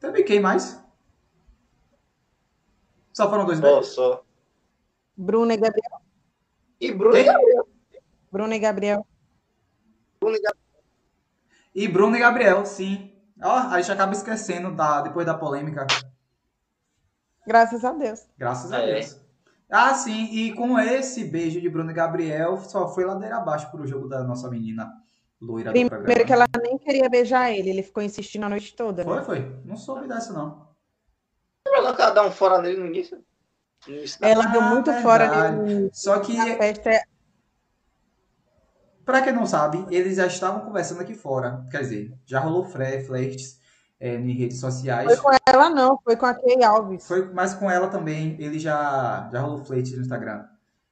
Teve 0.00 0.22
quem 0.22 0.40
mais? 0.40 0.82
Só 3.12 3.28
foram 3.28 3.44
dois 3.44 3.58
Só, 3.58 3.64
beijos? 3.64 3.94
só. 3.94 4.24
Bruna 5.16 5.54
e 5.54 5.56
Gabriel. 5.56 6.00
E 6.80 6.92
Bruno 6.92 7.14
Quem? 7.14 7.26
Bruna 8.30 8.56
e 8.56 8.58
Gabriel. 8.58 9.06
E 11.74 11.88
Bruno 11.88 12.16
e 12.16 12.20
Gabriel, 12.20 12.64
sim. 12.66 13.12
Ó, 13.42 13.50
a 13.50 13.80
gente 13.80 13.92
acaba 13.92 14.12
esquecendo 14.12 14.74
da, 14.74 15.00
depois 15.02 15.26
da 15.26 15.34
polêmica. 15.34 15.86
Graças 17.46 17.84
a 17.84 17.92
Deus. 17.92 18.26
Graças 18.38 18.72
a 18.72 18.80
É. 18.80 18.94
Deus. 18.94 19.20
Ah, 19.70 19.94
sim. 19.94 20.24
E 20.32 20.54
com 20.54 20.78
esse 20.78 21.24
beijo 21.24 21.60
de 21.60 21.68
Bruno 21.68 21.90
e 21.90 21.94
Gabriel, 21.94 22.58
só 22.58 22.88
foi 22.88 23.04
ladeira 23.04 23.38
abaixo 23.38 23.70
pro 23.70 23.86
jogo 23.86 24.06
da 24.08 24.22
nossa 24.22 24.48
menina 24.50 24.92
loira 25.40 25.72
do 25.72 25.78
programa. 25.80 26.04
Primeiro 26.04 26.26
que 26.26 26.32
ela 26.32 26.46
nem 26.62 26.78
queria 26.78 27.08
beijar 27.08 27.50
ele, 27.50 27.70
ele 27.70 27.82
ficou 27.82 28.02
insistindo 28.02 28.44
a 28.44 28.48
noite 28.48 28.76
toda. 28.76 29.02
Foi, 29.02 29.16
Né? 29.16 29.22
foi. 29.24 29.56
Não 29.64 29.76
soube 29.76 30.06
dessa, 30.06 30.32
não. 30.32 30.68
Ela 31.66 31.92
dá 32.10 32.26
um 32.26 32.30
fora 32.30 32.60
nele 32.60 32.78
no 32.78 32.86
início? 32.86 33.24
Da- 34.20 34.28
Ela 34.28 34.46
deu 34.46 34.62
muito 34.62 34.92
verdade. 34.92 35.02
fora 35.02 35.50
nele 35.52 35.90
Só 35.92 36.20
que 36.20 36.36
festa. 36.56 36.90
é- 36.90 37.02
Pra 39.04 39.20
quem 39.20 39.32
não 39.32 39.46
sabe, 39.46 39.84
eles 39.90 40.16
já 40.16 40.26
estavam 40.26 40.60
conversando 40.60 41.00
aqui 41.00 41.14
fora. 41.14 41.66
Quer 41.70 41.80
dizer, 41.80 42.14
já 42.24 42.38
rolou 42.38 42.64
flertes 42.64 43.60
é, 43.98 44.14
em 44.14 44.32
redes 44.32 44.60
sociais. 44.60 45.06
Foi 45.06 45.16
com 45.16 45.30
ela, 45.48 45.68
não, 45.70 45.98
foi 46.04 46.16
com 46.16 46.26
a 46.26 46.34
Kay 46.34 46.62
Alves. 46.62 47.06
Foi, 47.06 47.32
mas 47.32 47.52
com 47.54 47.68
ela 47.70 47.88
também, 47.88 48.36
ele 48.40 48.58
já, 48.60 49.28
já 49.32 49.40
rolou 49.40 49.58
flerte 49.64 49.96
no 49.96 50.02
Instagram. 50.02 50.44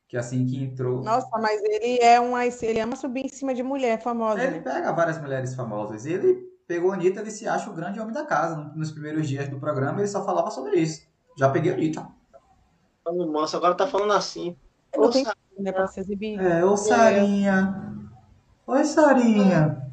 Que 0.09 0.17
assim 0.17 0.45
que 0.45 0.61
entrou. 0.61 1.05
Nossa, 1.05 1.29
mas 1.39 1.63
ele 1.63 2.01
é 2.03 2.19
uma. 2.19 2.45
Ele 2.45 2.81
ama 2.81 2.97
subir 2.97 3.27
em 3.27 3.29
cima 3.29 3.55
de 3.55 3.63
mulher 3.63 4.03
famosa. 4.03 4.43
Ele 4.43 4.57
né? 4.57 4.61
pega 4.61 4.93
várias 4.93 5.21
mulheres 5.21 5.55
famosas. 5.55 6.05
Ele 6.05 6.35
pegou 6.67 6.91
a 6.91 6.95
Anitta, 6.95 7.21
ele 7.21 7.31
se 7.31 7.47
acha 7.47 7.71
o 7.71 7.75
grande 7.75 8.01
homem 8.01 8.13
da 8.13 8.25
casa. 8.25 8.57
Nos 8.75 8.91
primeiros 8.91 9.29
dias 9.29 9.49
do 9.49 9.61
programa, 9.61 10.01
ele 10.01 10.09
só 10.09 10.25
falava 10.25 10.51
sobre 10.51 10.77
isso. 10.81 11.03
Já 11.39 11.49
peguei 11.49 11.71
a 11.71 11.75
Anitta. 11.77 12.09
Falando 13.05 13.33
manso, 13.33 13.57
agora 13.57 13.75
tá 13.75 13.87
falando 13.87 14.13
assim. 14.13 14.57
Não 14.97 15.05
Ô, 15.05 15.11
tem 15.11 15.25
Sa- 15.25 15.35
né, 15.59 15.73
pra 15.73 15.87
se 15.87 16.01
exibir. 16.01 16.41
É, 16.41 16.65
ô 16.65 16.77
Sarinha. 16.77 17.95
Oi, 18.67 18.85
Sarinha. 18.85 19.87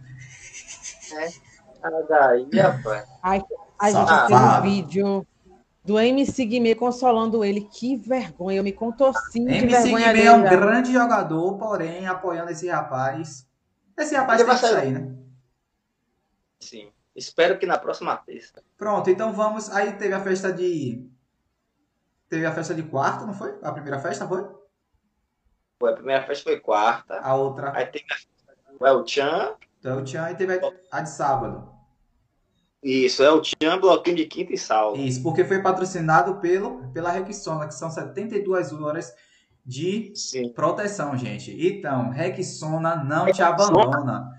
Ah, 1.83 1.89
daí, 2.09 2.49
rapaz. 2.59 3.07
Ai, 3.21 3.43
a 3.79 3.91
gente 3.91 4.27
fez 4.27 4.41
um 4.41 4.61
vídeo 4.61 5.27
do 5.85 5.99
MC 5.99 6.45
Guimê 6.45 6.75
consolando 6.75 7.43
ele. 7.45 7.61
Que 7.61 7.95
vergonha, 7.95 8.57
eu 8.57 8.63
me 8.63 8.73
contorci 8.73 9.39
de 9.39 9.53
MC 9.53 9.67
vergonha 9.83 10.13
Guimê 10.13 10.25
é 10.25 10.31
um 10.33 10.43
grande 10.43 10.91
jogador, 10.91 11.57
porém 11.57 12.07
apoiando 12.07 12.51
esse 12.51 12.67
rapaz. 12.67 13.47
Esse 13.97 14.15
rapaz 14.15 14.41
Ele 14.41 14.49
tem 14.49 14.59
vai 14.59 14.69
sair. 14.69 14.79
sair, 14.79 14.91
né? 14.91 15.15
Sim. 16.59 16.91
Espero 17.15 17.57
que 17.57 17.65
na 17.65 17.77
próxima 17.79 18.15
terça. 18.17 18.61
Pronto, 18.77 19.09
então 19.09 19.33
vamos. 19.33 19.71
Aí 19.71 19.93
teve 19.93 20.13
a 20.13 20.19
festa 20.19 20.51
de. 20.51 21.07
Teve 22.29 22.45
a 22.45 22.51
festa 22.51 22.73
de 22.75 22.83
quarta, 22.83 23.25
não 23.25 23.33
foi? 23.33 23.57
A 23.61 23.71
primeira 23.71 23.99
festa 23.99 24.27
foi? 24.27 24.45
Foi, 25.79 25.91
a 25.91 25.95
primeira 25.95 26.23
festa 26.25 26.43
foi 26.43 26.59
quarta. 26.59 27.19
A 27.19 27.35
outra 27.35 27.71
Aí 27.75 27.85
teve 27.85 28.05
a 28.11 28.15
festa 28.15 28.77
do 28.79 28.85
El 28.85 29.07
Chan. 29.07 29.55
do 29.81 29.89
El 29.89 30.05
Chan 30.05 30.31
e 30.31 30.35
teve 30.35 30.53
a, 30.55 30.71
a 30.91 31.01
de 31.01 31.09
sábado. 31.09 31.69
Isso, 32.83 33.23
El 33.23 33.41
Chan, 33.43 33.79
bloquinho 33.79 34.17
de 34.17 34.25
quinta 34.25 34.53
e 34.53 34.57
salvo. 34.57 34.97
Isso, 35.01 35.21
porque 35.23 35.43
foi 35.43 35.61
patrocinado 35.61 36.35
pelo, 36.39 36.87
pela 36.91 37.11
Rexona, 37.11 37.67
que 37.67 37.73
são 37.73 37.89
72 37.89 38.71
horas 38.73 39.13
de 39.65 40.13
Sim. 40.15 40.49
proteção, 40.53 41.17
gente. 41.17 41.51
Então, 41.67 42.09
Rexona 42.09 42.95
não 43.03 43.31
te 43.31 43.41
abandona. 43.41 44.31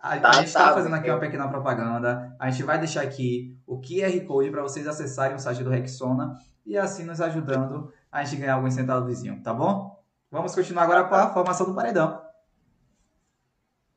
A, 0.00 0.14
a 0.14 0.20
Tá, 0.20 0.32
gente 0.32 0.46
está 0.46 0.68
tá, 0.68 0.74
fazendo 0.74 0.94
aqui 0.94 1.04
meu. 1.06 1.14
uma 1.14 1.20
pequena 1.20 1.48
propaganda. 1.48 2.34
A 2.40 2.50
gente 2.50 2.62
vai 2.64 2.78
deixar 2.78 3.02
aqui 3.02 3.56
o 3.66 3.80
QR 3.80 4.18
Code 4.26 4.50
para 4.50 4.62
vocês 4.62 4.86
acessarem 4.88 5.36
o 5.36 5.38
site 5.38 5.62
do 5.62 5.70
Rexona 5.70 6.34
e 6.64 6.76
assim 6.76 7.04
nos 7.04 7.20
ajudando 7.20 7.92
a 8.10 8.22
gente 8.22 8.40
ganhar 8.40 8.54
alguns 8.54 8.74
centavos 8.74 9.08
vizinho, 9.08 9.42
tá 9.42 9.52
bom? 9.52 10.02
Vamos 10.30 10.54
continuar 10.54 10.84
agora 10.84 11.04
com 11.04 11.14
a 11.14 11.32
formação 11.32 11.66
do 11.66 11.74
paredão. 11.74 12.22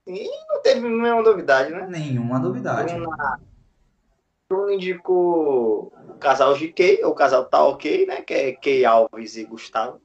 Não 0.07 0.61
teve 0.61 0.81
nenhuma 0.81 1.21
novidade, 1.21 1.71
né? 1.71 1.87
Nenhuma 1.89 2.37
novidade. 2.37 2.93
Bruna, 2.93 3.39
Bruno 4.47 4.71
indicou 4.71 5.93
o 6.09 6.13
casal 6.19 6.55
GK, 6.55 7.03
ou 7.03 7.11
o 7.11 7.15
casal 7.15 7.45
tá 7.45 7.65
ok, 7.65 8.05
né? 8.05 8.21
Que 8.21 8.33
é 8.33 8.51
Key 8.53 8.85
Alves 8.85 9.35
e 9.35 9.45
Gustavo. 9.45 9.99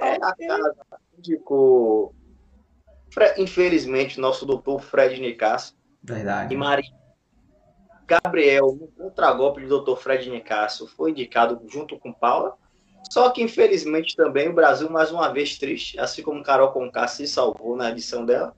É, 0.00 0.14
a 0.14 0.34
casa 0.34 0.74
indicou, 1.16 2.14
infelizmente, 3.36 4.20
nosso 4.20 4.46
doutor 4.46 4.80
Fred 4.80 5.20
Nicasso 5.20 5.76
Verdade. 6.02 6.54
e 6.54 6.56
Maria. 6.56 6.98
Gabriel, 8.08 8.74
no 8.80 8.88
contragolpe 8.88 9.60
do 9.60 9.68
doutor 9.68 9.98
Fred 10.00 10.30
Nicasso, 10.30 10.86
foi 10.88 11.10
indicado 11.10 11.60
junto 11.68 11.98
com 11.98 12.10
Paula. 12.12 12.56
Só 13.10 13.28
que, 13.30 13.42
infelizmente, 13.42 14.16
também 14.16 14.48
o 14.48 14.54
Brasil, 14.54 14.88
mais 14.90 15.12
uma 15.12 15.28
vez, 15.28 15.58
triste, 15.58 15.98
assim 16.00 16.22
como 16.22 16.42
Carol 16.42 16.72
Conká 16.72 17.06
se 17.06 17.26
salvou 17.28 17.76
na 17.76 17.90
edição 17.90 18.24
dela. 18.24 18.54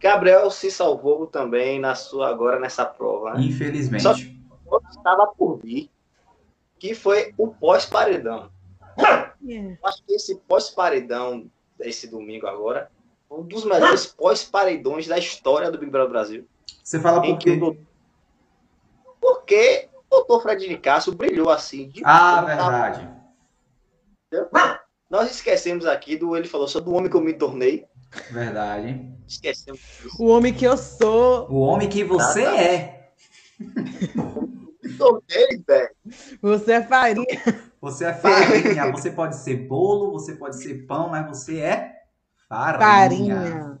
Gabriel 0.00 0.50
se 0.50 0.70
salvou 0.70 1.26
também 1.28 1.78
na 1.78 1.94
sua 1.94 2.28
agora 2.28 2.58
nessa 2.58 2.84
prova. 2.84 3.34
Né? 3.34 3.44
Infelizmente. 3.44 4.02
Só- 4.02 4.14
Outro 4.66 4.88
estava 4.90 5.26
por 5.26 5.58
vir, 5.58 5.90
que 6.78 6.94
foi 6.94 7.32
o 7.36 7.48
pós-paredão. 7.48 8.50
É. 8.98 9.32
Eu 9.72 9.76
acho 9.84 10.02
que 10.04 10.14
esse 10.14 10.36
pós-paredão, 10.48 11.46
esse 11.80 12.08
domingo 12.08 12.46
agora, 12.46 12.90
um 13.30 13.42
dos 13.42 13.64
melhores 13.64 14.06
pós-paredões 14.06 15.06
da 15.06 15.18
história 15.18 15.70
do 15.70 15.78
Big 15.78 15.90
Brother 15.90 16.10
Brasil. 16.10 16.48
Você 16.82 16.98
fala 16.98 17.20
por 17.20 17.38
que 17.38 17.50
o 17.50 17.72
quê? 17.72 17.80
Porque 19.22 19.88
o 20.10 20.16
doutor 20.16 20.42
Fred 20.42 20.66
Nicasso 20.68 21.14
brilhou 21.14 21.48
assim. 21.48 21.88
de 21.88 22.02
Ah, 22.04 22.42
verdade. 22.42 23.08
Nós 25.08 25.30
esquecemos 25.30 25.86
aqui 25.86 26.16
do. 26.16 26.36
Ele 26.36 26.48
falou 26.48 26.66
só 26.66 26.80
do 26.80 26.92
homem 26.92 27.08
que 27.08 27.16
eu 27.16 27.20
me 27.20 27.32
tornei. 27.32 27.86
Verdade. 28.30 29.08
Esquecemos 29.26 29.80
disso. 29.80 30.16
O 30.18 30.26
homem 30.26 30.52
que 30.52 30.64
eu 30.64 30.76
sou, 30.76 31.48
O 31.48 31.60
homem 31.60 31.88
que 31.88 32.02
você 32.02 32.44
tá. 32.44 32.56
é. 32.60 33.10
Me 33.60 34.92
tornei, 34.98 35.62
velho. 35.66 35.90
você 36.42 36.72
é 36.72 36.82
farinha. 36.82 37.26
Você 37.80 38.04
é 38.06 38.12
farinha. 38.12 38.90
Você 38.90 39.10
pode 39.10 39.36
ser 39.36 39.56
bolo, 39.68 40.10
você 40.12 40.34
pode 40.34 40.56
ser 40.60 40.86
pão, 40.86 41.08
mas 41.10 41.26
você 41.28 41.60
é 41.60 41.92
farinha. 42.48 42.78
Farinha. 42.80 43.78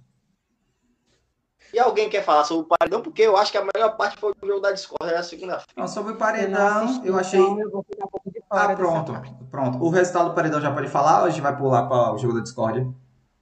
E 1.72 1.78
alguém 1.78 2.10
quer 2.10 2.22
falar 2.22 2.44
sobre 2.44 2.64
o 2.64 2.76
paredão? 2.76 3.00
Porque 3.00 3.22
eu 3.22 3.36
acho 3.36 3.50
que 3.50 3.56
a 3.56 3.64
melhor 3.74 3.96
parte 3.96 4.18
foi 4.18 4.32
o 4.42 4.46
jogo 4.46 4.60
da 4.60 4.72
Discord 4.72 5.12
na 5.14 5.22
segunda-feira. 5.22 5.88
Sobre 5.88 6.12
o 6.12 6.16
paredão, 6.16 7.02
eu 7.02 7.16
achei. 7.18 7.40
eu 7.40 7.70
vou 7.70 7.82
ficar 7.82 8.04
um 8.04 8.08
pouco 8.08 8.30
de 8.30 8.42
fora 8.46 8.72
Ah, 8.72 8.76
pronto. 8.76 9.12
Pronto. 9.50 9.78
O 9.82 9.88
resultado 9.88 10.28
do 10.28 10.34
paredão 10.34 10.60
já 10.60 10.70
pode 10.70 10.88
falar 10.88 11.20
ou 11.20 11.26
a 11.26 11.30
gente 11.30 11.40
vai 11.40 11.56
pular 11.56 11.86
para 11.88 12.12
o 12.12 12.18
jogo 12.18 12.34
da 12.34 12.40
Discord? 12.40 12.86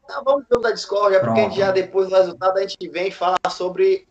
Tá, 0.06 0.22
vamos 0.24 0.44
pro 0.46 0.56
jogo 0.56 0.68
da 0.68 0.72
Discord, 0.74 1.14
é 1.16 1.18
porque 1.20 1.40
Pronto. 1.40 1.56
já 1.56 1.72
depois 1.72 2.08
do 2.08 2.14
resultado 2.14 2.56
a 2.58 2.60
gente 2.62 2.88
vem 2.88 3.08
e 3.08 3.12
fala 3.12 3.36
sobre 3.48 4.06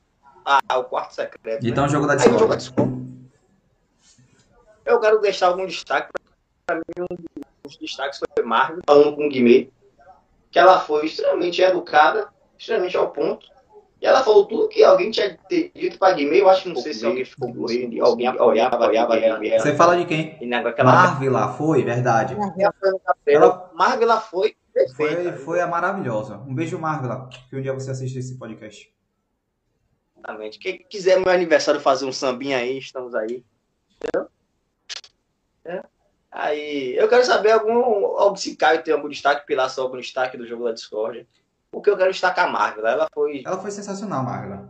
ah, 0.45 0.59
o 0.77 0.83
quarto 0.83 1.13
secreto. 1.13 1.63
né? 1.63 1.69
Então, 1.69 1.87
jogo 1.87 2.05
da 2.05 2.13
Aí, 2.13 2.29
o 2.29 2.37
jogo 2.39 2.55
da. 2.55 2.57
Eu 4.85 4.99
quero 4.99 5.19
deixar 5.19 5.47
algum 5.47 5.65
destaque. 5.65 6.11
Para 6.65 6.77
mim, 6.77 7.05
um 7.09 7.15
dos 7.63 7.77
destaques 7.77 8.19
foi 8.35 8.43
Marvel, 8.45 8.79
falando 8.85 9.15
com 9.15 9.25
o 9.27 9.29
Guimê, 9.29 9.69
que 10.51 10.59
ela 10.59 10.79
foi 10.79 11.05
extremamente 11.05 11.61
educada, 11.61 12.27
extremamente 12.57 12.97
ao 12.97 13.09
ponto. 13.11 13.47
E 14.01 14.05
ela 14.05 14.23
falou 14.23 14.45
tudo 14.45 14.69
que 14.69 14.81
alguém 14.81 15.11
tinha 15.11 15.37
dito 15.49 15.99
para 15.99 16.13
Guimê. 16.13 16.41
Eu 16.41 16.49
acho 16.49 16.63
que 16.63 16.69
não 16.69 16.77
sei 16.77 16.93
se 16.93 17.05
alguém 17.05 17.25
ficou 17.25 17.53
com 17.53 17.65
medo, 17.65 18.05
alguém 18.05 18.27
apoiava, 18.27 18.75
apoiava 18.77 19.17
ela. 19.17 19.59
Você 19.59 19.75
fala 19.75 19.97
de 19.97 20.05
quem? 20.05 20.37
Marvel 20.83 21.31
lá, 21.31 21.53
foi, 21.53 21.83
verdade. 21.83 22.35
ela... 23.27 23.71
Marvel 23.73 24.03
ela 24.03 24.21
foi 24.21 24.55
Foi, 24.95 25.09
perfeita. 25.09 25.37
foi 25.39 25.59
a 25.59 25.67
maravilhosa. 25.67 26.37
Um 26.47 26.55
beijo, 26.55 26.79
Marvel, 26.79 27.27
que 27.49 27.55
um 27.57 27.61
dia 27.61 27.73
você 27.73 27.91
assiste 27.91 28.17
esse 28.17 28.37
podcast. 28.37 28.89
Exatamente. 30.17 30.59
Quem 30.59 30.77
quiser 30.89 31.19
meu 31.19 31.33
aniversário 31.33 31.81
fazer 31.81 32.05
um 32.05 32.13
sambinha 32.13 32.57
aí, 32.57 32.77
estamos 32.77 33.13
aí. 33.13 33.43
Entendeu? 34.01 34.29
É. 35.65 35.83
Aí, 36.31 36.95
eu 36.95 37.09
quero 37.09 37.25
saber 37.25 37.51
algum, 37.51 38.05
algum 38.17 38.35
se 38.35 38.55
Caio 38.55 38.83
tem 38.83 38.93
algum 38.93 39.09
destaque, 39.09 39.45
Pilar 39.45 39.69
só 39.69 39.81
algum 39.81 39.97
destaque 39.97 40.37
do 40.37 40.47
jogo 40.47 40.63
da 40.63 40.71
Discord. 40.71 41.27
Porque 41.71 41.89
eu 41.89 41.97
quero 41.97 42.11
destacar 42.11 42.47
a 42.47 42.51
Marvel. 42.51 42.85
Ela 42.87 43.07
foi. 43.13 43.43
Ela 43.45 43.57
foi 43.59 43.71
sensacional, 43.71 44.23
Marvel. 44.23 44.67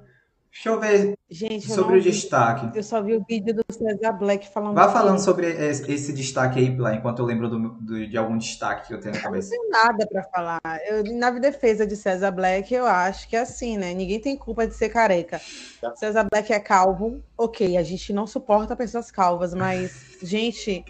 Deixa 0.52 0.70
eu 0.70 0.80
ver 0.80 1.14
Gente, 1.30 1.70
eu 1.70 1.76
sobre 1.76 2.00
o 2.00 2.02
vi. 2.02 2.10
destaque. 2.10 2.76
Eu 2.76 2.82
só 2.82 3.00
vi 3.04 3.16
o 3.16 3.24
vídeo 3.24 3.54
do 3.54 3.64
César 3.72 4.12
Black 4.14 4.50
falando. 4.52 4.74
Vá 4.74 4.88
que- 4.88 4.94
falando 4.94 5.20
sobre 5.20 5.46
esse 5.48 5.90
esse 5.92 6.12
destaque 6.12 6.58
aí, 6.58 6.72
Pilar, 6.76 6.96
enquanto 6.96 7.20
eu 7.20 7.26
lembro 7.26 7.48
do- 7.48 7.70
do- 7.70 8.08
de 8.08 8.18
algum 8.18 8.36
destaque 8.36 8.88
que 8.88 8.94
eu 8.96 9.00
tenho 9.00 9.14
na 9.14 9.20
Eu 9.20 9.24
não 9.24 9.30
cabeça. 9.32 9.52
tenho 9.52 9.70
nada 9.70 10.08
pra 10.08 10.24
falar. 10.24 10.60
Eu, 10.88 11.04
na 11.16 11.30
defesa 11.30 11.86
de 11.86 11.96
César 11.96 12.32
Black, 12.32 12.74
eu 12.74 12.88
acho 12.88 13.30
que 13.30 13.36
é 13.36 13.42
assim, 13.42 13.78
né? 13.78 13.94
Ninguém 13.94 14.20
tem 14.20 14.36
culpa 14.36 14.66
de 14.66 14.74
ser 14.74 14.90
careca. 14.90 15.40
Tá. 15.80 15.96
César 15.96 16.26
Black 16.30 16.52
é 16.52 16.60
calvo, 16.60 17.22
ok. 17.38 17.78
A 17.78 17.84
gente 17.84 18.12
não 18.12 18.26
suporta 18.26 18.76
pessoas 18.76 19.12
calvas, 19.12 19.54
mas, 19.54 20.18
gente, 20.24 20.84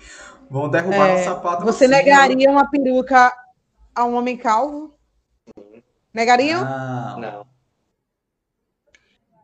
Vão 0.50 0.68
derrubar 0.70 1.10
É, 1.10 1.22
o 1.22 1.26
sapato. 1.26 1.64
você 1.66 1.84
assim, 1.86 1.94
negaria 1.94 2.50
uma 2.50 2.68
peruca 2.72 3.32
a 3.94 4.06
um 4.06 4.16
homem 4.16 4.36
calvo? 4.38 4.94
Negariam? 6.20 6.66
Não. 6.66 7.20
Não. 7.20 7.48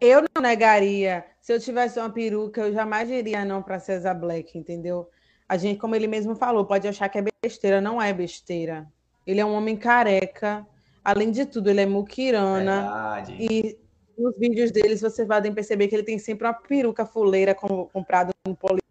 Eu 0.01 0.25
não 0.35 0.41
negaria. 0.41 1.25
Se 1.39 1.53
eu 1.53 1.59
tivesse 1.59 1.97
uma 1.97 2.09
peruca, 2.09 2.59
eu 2.59 2.73
jamais 2.73 3.07
diria 3.07 3.45
não 3.45 3.63
para 3.63 3.79
César 3.79 4.13
Black, 4.13 4.57
entendeu? 4.57 5.09
A 5.47 5.55
gente, 5.55 5.79
como 5.79 5.95
ele 5.95 6.05
mesmo 6.05 6.35
falou, 6.35 6.65
pode 6.65 6.85
achar 6.85 7.07
que 7.07 7.17
é 7.17 7.23
besteira, 7.41 7.79
não 7.79 8.01
é 8.01 8.11
besteira. 8.11 8.91
Ele 9.25 9.39
é 9.39 9.45
um 9.45 9.53
homem 9.53 9.77
careca. 9.77 10.67
Além 11.01 11.31
de 11.31 11.45
tudo, 11.45 11.69
ele 11.69 11.79
é 11.79 11.85
muquirana. 11.85 12.81
Verdade. 12.81 13.37
E 13.39 13.79
nos 14.17 14.37
vídeos 14.37 14.69
deles 14.69 14.99
você 14.99 15.23
vai 15.23 15.41
perceber 15.51 15.87
que 15.87 15.95
ele 15.95 16.03
tem 16.03 16.19
sempre 16.19 16.45
uma 16.45 16.53
peruca 16.53 17.05
fuleira 17.05 17.55
com, 17.55 17.85
comprada 17.85 18.33
no 18.45 18.53
poli. 18.53 18.81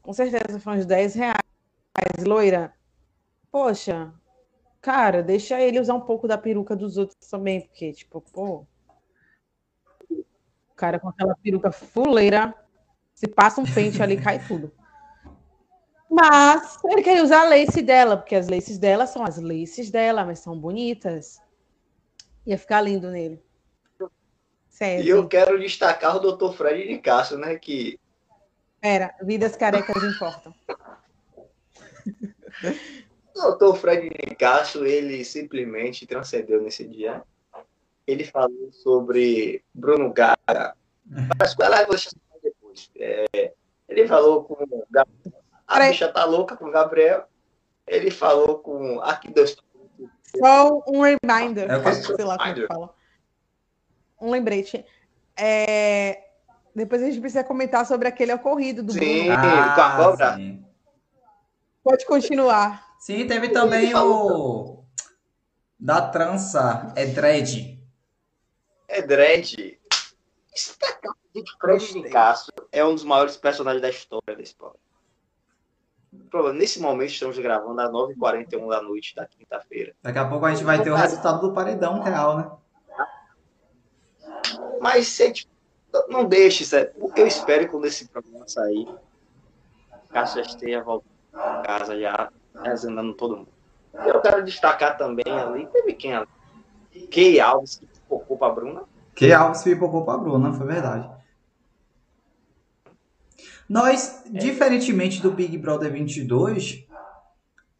Com 0.00 0.12
certeza 0.12 0.60
foi 0.60 0.74
uns 0.78 0.86
10 0.86 1.14
reais, 1.16 2.24
loira. 2.24 2.72
Poxa, 3.50 4.12
cara, 4.82 5.22
deixa 5.22 5.58
ele 5.60 5.80
usar 5.80 5.94
um 5.94 6.00
pouco 6.00 6.28
da 6.28 6.36
peruca 6.36 6.76
dos 6.76 6.98
outros 6.98 7.30
também, 7.30 7.62
porque, 7.62 7.92
tipo, 7.92 8.20
pô. 8.20 8.66
O 10.10 10.74
cara 10.76 10.98
com 10.98 11.08
aquela 11.08 11.36
peruca 11.36 11.70
fuleira, 11.70 12.52
se 13.14 13.28
passa 13.28 13.60
um 13.60 13.64
pente 13.64 14.02
ali, 14.02 14.20
cai 14.20 14.44
tudo. 14.46 14.72
Mas 16.10 16.78
ele 16.84 17.02
queria 17.02 17.22
usar 17.22 17.42
a 17.42 17.48
lace 17.48 17.80
dela, 17.80 18.16
porque 18.16 18.34
as 18.34 18.48
laces 18.48 18.78
dela 18.78 19.06
são 19.06 19.24
as 19.24 19.38
laces 19.38 19.90
dela, 19.90 20.26
mas 20.26 20.40
são 20.40 20.58
bonitas. 20.58 21.40
Ia 22.44 22.58
ficar 22.58 22.82
lindo 22.82 23.10
nele. 23.10 23.42
Sério. 24.68 25.04
E 25.04 25.08
eu 25.08 25.28
quero 25.28 25.60
destacar 25.60 26.16
o 26.16 26.36
Dr. 26.36 26.52
Fred 26.54 26.88
de 26.88 26.98
Castro, 26.98 27.38
né? 27.38 27.56
Que 27.56 27.98
Pera, 28.80 29.14
vidas 29.22 29.54
carecas 29.54 30.02
importam. 30.02 30.52
o 33.48 33.56
Dr. 33.56 33.76
Fred 33.76 34.08
de 34.10 34.34
Castro, 34.34 34.86
ele 34.86 35.24
simplesmente 35.24 36.06
transcendeu 36.06 36.60
nesse 36.62 36.86
dia. 36.86 37.22
Ele 38.06 38.24
falou 38.24 38.70
sobre 38.72 39.62
Bruno 39.72 40.12
Gaga. 40.12 40.74
Mas 41.38 41.54
vou 41.54 41.68
deixar 41.90 42.10
pra 42.28 42.38
depois. 42.42 42.90
É, 42.96 43.52
ele 43.88 44.06
falou 44.08 44.44
com 44.44 44.54
o 44.54 44.86
Gabriel. 44.90 45.42
A 45.66 45.74
Peraí. 45.74 45.90
bicha 45.90 46.08
tá 46.08 46.24
louca 46.24 46.56
com 46.56 46.66
o 46.66 46.70
Gabriel. 46.70 47.24
Ele 47.86 48.10
falou 48.10 48.58
com. 48.58 49.00
Aqui 49.00 49.28
dois. 49.32 49.56
Só 50.36 50.82
um 50.88 51.00
reminder, 51.02 51.70
É 51.70 51.76
o 51.76 51.82
quê? 51.82 51.92
sei 51.94 52.24
lá 52.24 52.36
como 52.38 52.48
Reminder. 52.48 52.66
fala. 52.68 52.94
Um 54.20 54.30
lembrete. 54.30 54.84
É, 55.36 56.24
Depois 56.74 57.02
a 57.02 57.06
gente 57.06 57.20
precisa 57.20 57.44
comentar 57.44 57.84
sobre 57.86 58.08
aquele 58.08 58.32
ocorrido 58.32 58.82
do 58.82 58.92
Sim. 58.92 58.98
Bruno. 59.26 59.36
com 59.74 59.80
a 59.80 59.96
cobra? 59.96 60.28
Ah, 60.28 60.36
sim. 60.36 60.64
Pode 61.84 62.06
continuar. 62.06 62.91
Sim, 63.02 63.26
teve 63.26 63.48
também 63.48 63.92
o. 63.96 64.84
Da 65.76 66.08
trança, 66.08 66.92
é 66.94 67.04
dread. 67.04 67.82
É 68.86 69.02
Dredd. 69.02 69.76
Espetáculo 70.54 71.16
de 71.34 71.42
Fred 71.60 71.92
de 71.94 72.08
Castro 72.10 72.68
é 72.70 72.84
um 72.84 72.94
dos 72.94 73.02
maiores 73.02 73.36
personagens 73.36 73.82
da 73.82 73.90
história 73.90 74.36
desse 74.36 74.54
programa. 74.54 76.52
Nesse 76.52 76.78
momento 76.78 77.10
estamos 77.10 77.36
gravando 77.40 77.80
às 77.80 77.90
9h41 77.90 78.68
da 78.68 78.80
noite 78.80 79.16
da 79.16 79.26
quinta-feira. 79.26 79.96
Daqui 80.00 80.18
a 80.20 80.28
pouco 80.28 80.46
a 80.46 80.50
gente 80.54 80.62
vai 80.62 80.80
ter 80.80 80.90
o 80.90 80.94
resultado 80.94 81.40
do 81.40 81.52
paredão 81.52 82.00
real, 82.02 82.38
né? 82.38 82.52
Mas 84.80 85.08
você, 85.08 85.32
tipo, 85.32 85.50
não 86.08 86.24
deixe 86.24 86.62
isso. 86.62 86.76
é- 86.76 86.92
Eu 87.16 87.26
espero 87.26 87.64
que 87.64 87.70
quando 87.72 87.86
esse 87.86 88.06
programa 88.06 88.46
sair, 88.46 88.86
Cássio 90.10 90.44
já 90.44 90.48
esteja 90.50 90.82
voltando 90.84 91.10
pra 91.32 91.62
casa 91.62 91.98
já, 91.98 92.30
resenando 92.62 93.14
todo 93.14 93.36
mundo. 93.36 93.48
Eu 94.06 94.20
quero 94.20 94.44
destacar 94.44 94.96
também 94.96 95.24
ali, 95.26 95.66
teve 95.66 95.92
quem 95.94 96.14
ali? 96.14 96.28
Key 97.10 97.40
Alves, 97.40 97.76
que 97.76 97.88
focou 98.08 98.36
pra 98.36 98.50
Bruna. 98.50 98.82
Que 99.14 99.32
Alves 99.32 99.62
pipocou 99.62 100.04
pra 100.04 100.16
Bruna, 100.16 100.52
foi 100.52 100.66
verdade. 100.66 101.10
Nós, 103.68 104.24
diferentemente 104.30 105.22
do 105.22 105.30
Big 105.30 105.56
Brother 105.56 105.90
22, 105.92 106.86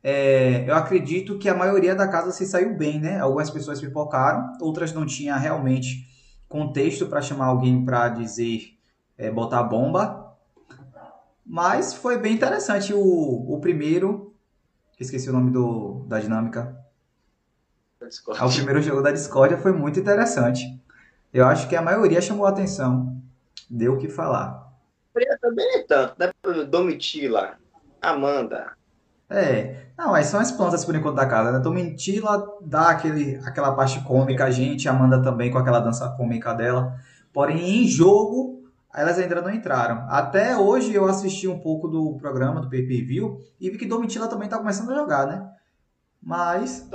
é, 0.02 0.64
eu 0.68 0.74
acredito 0.74 1.38
que 1.38 1.48
a 1.48 1.54
maioria 1.54 1.94
da 1.94 2.08
casa 2.08 2.32
se 2.32 2.46
saiu 2.46 2.76
bem, 2.76 2.98
né? 2.98 3.20
Algumas 3.20 3.50
pessoas 3.50 3.80
pipocaram, 3.80 4.56
outras 4.61 4.92
não 4.92 5.06
tinham 5.06 5.38
realmente 5.38 6.06
contexto 6.48 7.06
para 7.06 7.22
chamar 7.22 7.46
alguém 7.46 7.85
para 7.85 8.08
dizer, 8.08 8.78
é, 9.16 9.30
botar 9.30 9.62
bomba. 9.62 10.35
Mas 11.44 11.94
foi 11.94 12.18
bem 12.18 12.35
interessante 12.35 12.92
o, 12.94 13.00
o 13.00 13.61
primeiro, 13.61 14.32
esqueci 15.02 15.28
o 15.28 15.32
nome 15.32 15.50
do, 15.50 16.04
da 16.08 16.18
dinâmica, 16.18 16.76
o 18.40 18.52
primeiro 18.52 18.82
jogo 18.82 19.02
da 19.02 19.12
Discordia 19.12 19.56
foi 19.56 19.72
muito 19.72 20.00
interessante. 20.00 20.80
Eu 21.32 21.46
acho 21.46 21.68
que 21.68 21.76
a 21.76 21.82
maioria 21.82 22.20
chamou 22.20 22.46
a 22.46 22.50
atenção. 22.50 23.16
Deu 23.70 23.94
o 23.94 23.98
que 23.98 24.08
falar. 24.08 24.70
Também 25.40 25.66
nem 25.66 25.86
tanto, 25.86 26.14
né? 26.18 26.30
Domitila, 26.68 27.56
Amanda. 28.00 28.72
É, 29.30 29.86
não, 29.96 30.10
mas 30.10 30.26
são 30.26 30.40
as 30.40 30.52
plantas 30.52 30.84
por 30.84 30.94
enquanto 30.94 31.16
da 31.16 31.26
casa, 31.26 31.52
né? 31.52 31.58
Domitila 31.58 32.58
dá 32.60 32.90
aquele, 32.90 33.36
aquela 33.44 33.72
parte 33.72 34.02
cômica, 34.04 34.44
a 34.44 34.50
gente, 34.50 34.88
a 34.88 34.92
Amanda 34.92 35.22
também 35.22 35.50
com 35.50 35.58
aquela 35.58 35.80
dança 35.80 36.08
cômica 36.16 36.52
dela. 36.52 36.98
Porém, 37.32 37.82
em 37.82 37.88
jogo, 37.88 38.62
elas 38.94 39.18
ainda 39.18 39.40
não 39.40 39.50
entraram. 39.50 40.07
Até 40.09 40.57
hoje 40.57 40.94
eu 40.94 41.07
assisti 41.07 41.48
um 41.48 41.59
pouco 41.59 41.88
do 41.88 42.16
programa, 42.18 42.61
do 42.61 42.68
pay-per-view, 42.68 43.40
e 43.61 43.70
vi 43.70 43.78
que 43.78 43.87
Domitila 43.87 44.28
também 44.28 44.48
tá 44.48 44.59
começando 44.59 44.90
a 44.90 44.94
jogar, 44.94 45.26
né? 45.26 45.50
Mas, 46.22 46.88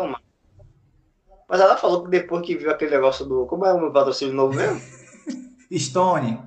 Mas 1.49 1.60
ela 1.60 1.75
falou 1.75 2.03
que 2.03 2.10
depois 2.10 2.45
que 2.45 2.55
viu 2.55 2.69
aquele 2.69 2.91
negócio 2.91 3.25
do. 3.25 3.45
Como 3.45 3.65
é 3.65 3.73
o 3.73 3.79
meu 3.79 3.91
patrocínio 3.91 4.33
novo 4.33 4.55
mesmo? 4.55 4.79
Stone. 5.73 6.39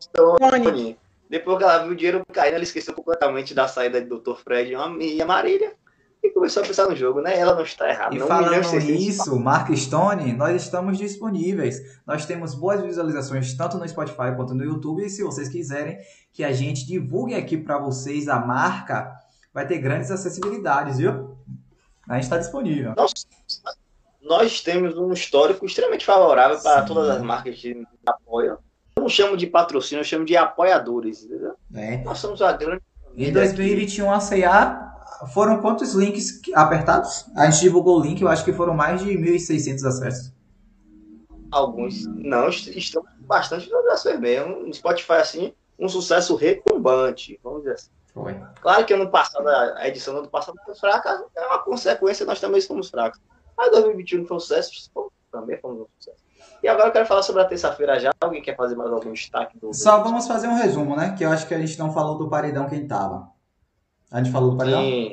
Stone. 0.00 0.98
Depois 1.28 1.58
que 1.58 1.64
ela 1.64 1.78
viu 1.84 1.92
o 1.92 1.96
dinheiro 1.96 2.22
caindo, 2.32 2.54
ela 2.54 2.64
esqueceu 2.64 2.92
completamente 2.92 3.54
da 3.54 3.68
saída 3.68 4.00
do 4.00 4.18
Dr. 4.18 4.34
Fred 4.34 4.72
e 5.00 5.22
a 5.22 5.26
Marília. 5.26 5.76
E 6.22 6.30
começou 6.30 6.62
a 6.62 6.66
pensar 6.66 6.86
no 6.86 6.94
jogo, 6.94 7.22
né? 7.22 7.38
Ela 7.38 7.54
não 7.54 7.62
está 7.62 7.88
errada. 7.88 8.14
E 8.14 8.18
não 8.18 8.26
falando 8.26 8.78
nisso, 8.80 9.38
Mark 9.38 9.74
Stone, 9.74 10.34
nós 10.34 10.62
estamos 10.62 10.98
disponíveis. 10.98 12.00
Nós 12.06 12.26
temos 12.26 12.54
boas 12.54 12.82
visualizações 12.82 13.54
tanto 13.54 13.78
no 13.78 13.88
Spotify 13.88 14.34
quanto 14.36 14.54
no 14.54 14.62
YouTube. 14.62 15.02
E 15.02 15.08
se 15.08 15.22
vocês 15.22 15.48
quiserem 15.48 15.98
que 16.32 16.44
a 16.44 16.52
gente 16.52 16.86
divulgue 16.86 17.34
aqui 17.34 17.56
para 17.56 17.78
vocês 17.78 18.28
a 18.28 18.38
marca, 18.38 19.10
vai 19.52 19.66
ter 19.66 19.78
grandes 19.78 20.10
acessibilidades, 20.10 20.98
viu? 20.98 21.38
A 22.06 22.14
gente 22.14 22.24
está 22.24 22.36
disponível. 22.36 22.92
Nós, 22.96 23.12
nós 24.20 24.60
temos 24.60 24.98
um 24.98 25.12
histórico 25.12 25.64
extremamente 25.64 26.04
favorável 26.04 26.60
para 26.60 26.82
Sim. 26.82 26.88
todas 26.88 27.08
as 27.08 27.22
marcas 27.22 27.56
de 27.56 27.82
apoio. 28.04 28.58
Eu 28.94 29.02
não 29.02 29.08
chamo 29.08 29.38
de 29.38 29.46
patrocínio, 29.46 30.00
eu 30.00 30.04
chamo 30.04 30.26
de 30.26 30.36
apoiadores, 30.36 31.24
entendeu? 31.24 31.54
É. 31.74 31.96
Nós 31.98 32.18
somos 32.18 32.42
a 32.42 32.52
grande. 32.52 32.82
Em 33.16 33.32
2021, 33.32 34.12
a 34.12 34.20
CEA 34.20 34.89
foram 35.28 35.60
quantos 35.60 35.94
links 35.94 36.40
apertados? 36.54 37.26
A 37.36 37.50
gente 37.50 37.60
divulgou 37.60 37.98
o 37.98 38.02
link, 38.02 38.20
eu 38.20 38.28
acho 38.28 38.44
que 38.44 38.52
foram 38.52 38.74
mais 38.74 39.02
de 39.02 39.10
1.600 39.10 39.84
acessos. 39.86 40.32
Alguns. 41.50 42.06
Não, 42.06 42.48
estão 42.48 43.04
bastante 43.20 43.64
visualizações 43.64 44.20
mesmo. 44.20 44.66
No 44.66 44.74
Spotify, 44.74 45.14
assim, 45.14 45.52
um 45.78 45.88
sucesso 45.88 46.36
retumbante, 46.36 47.38
vamos 47.42 47.60
dizer 47.60 47.74
assim. 47.74 47.90
Foi. 48.12 48.36
Claro 48.60 48.84
que 48.84 48.92
ano 48.92 49.08
passado, 49.08 49.48
a 49.48 49.86
edição 49.86 50.14
do 50.14 50.20
ano 50.20 50.28
passado 50.28 50.56
foi 50.64 50.74
fraca, 50.74 51.24
é 51.36 51.46
uma 51.46 51.58
consequência, 51.60 52.26
nós 52.26 52.40
também 52.40 52.60
somos 52.60 52.90
fracos. 52.90 53.20
Mas 53.56 53.70
2021 53.70 54.26
foi 54.26 54.36
um 54.36 54.40
sucesso, 54.40 54.90
também 55.30 55.58
foi 55.58 55.72
um 55.72 55.86
sucesso. 55.98 56.18
E 56.62 56.68
agora 56.68 56.88
eu 56.88 56.92
quero 56.92 57.06
falar 57.06 57.22
sobre 57.22 57.42
a 57.42 57.44
terça-feira 57.44 57.98
já. 57.98 58.12
Alguém 58.20 58.42
quer 58.42 58.56
fazer 58.56 58.74
mais 58.74 58.90
algum 58.90 59.12
destaque? 59.12 59.58
Do... 59.58 59.72
Só 59.72 60.02
vamos 60.02 60.26
fazer 60.26 60.48
um 60.48 60.56
resumo, 60.56 60.96
né? 60.96 61.14
Que 61.16 61.24
eu 61.24 61.30
acho 61.30 61.46
que 61.46 61.54
a 61.54 61.58
gente 61.58 61.78
não 61.78 61.92
falou 61.92 62.18
do 62.18 62.28
paredão 62.28 62.68
quem 62.68 62.86
tava. 62.86 63.30
A 64.10 64.22
gente 64.22 64.32
falou 64.32 64.50
do 64.50 64.56
paredão? 64.56 64.82
Sim. 64.82 65.12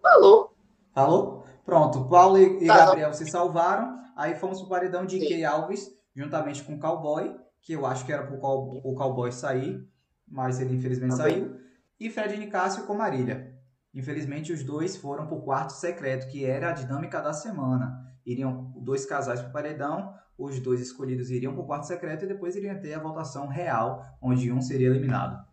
Falou. 0.00 0.54
Falou? 0.94 1.44
Pronto. 1.64 2.08
Paulo 2.08 2.38
e 2.38 2.66
tá, 2.66 2.86
Gabriel 2.86 3.12
se 3.12 3.26
salvaram. 3.30 3.98
Aí 4.16 4.34
fomos 4.34 4.60
pro 4.60 4.70
paredão 4.70 5.04
de 5.04 5.18
Key 5.18 5.44
Alves, 5.44 5.90
juntamente 6.14 6.62
com 6.64 6.74
o 6.74 6.78
Cowboy, 6.78 7.36
que 7.60 7.72
eu 7.72 7.86
acho 7.86 8.04
que 8.04 8.12
era 8.12 8.26
pro 8.26 8.36
o 8.36 8.94
Cowboy 8.94 9.30
sair, 9.30 9.86
mas 10.26 10.60
ele 10.60 10.74
infelizmente 10.74 11.16
Também. 11.16 11.34
saiu. 11.34 11.56
E 12.00 12.10
Fred 12.10 12.36
Nicásio 12.36 12.84
com 12.84 12.94
Marília. 12.94 13.54
Infelizmente, 13.94 14.52
os 14.52 14.62
dois 14.62 14.96
foram 14.96 15.26
pro 15.26 15.42
quarto 15.42 15.72
secreto, 15.72 16.28
que 16.28 16.44
era 16.44 16.70
a 16.70 16.72
dinâmica 16.72 17.20
da 17.20 17.32
semana. 17.32 18.06
Iriam 18.24 18.72
dois 18.76 19.04
casais 19.06 19.40
pro 19.40 19.52
paredão, 19.52 20.14
os 20.36 20.60
dois 20.60 20.80
escolhidos 20.80 21.30
iriam 21.30 21.54
pro 21.54 21.64
quarto 21.64 21.86
secreto 21.86 22.24
e 22.24 22.28
depois 22.28 22.54
iriam 22.54 22.78
ter 22.78 22.94
a 22.94 23.00
votação 23.00 23.46
real, 23.48 24.04
onde 24.22 24.52
um 24.52 24.60
seria 24.60 24.88
eliminado. 24.88 25.47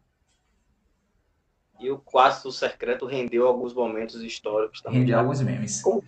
E 1.80 1.92
o 1.92 1.98
quarto 1.98 2.52
secreto 2.52 3.06
rendeu 3.06 3.48
alguns 3.48 3.74
momentos 3.74 4.22
históricos 4.22 4.82
também. 4.82 5.00
Rendeu 5.00 5.20
alguns 5.20 5.42
memes. 5.42 5.82
Como 5.82 6.04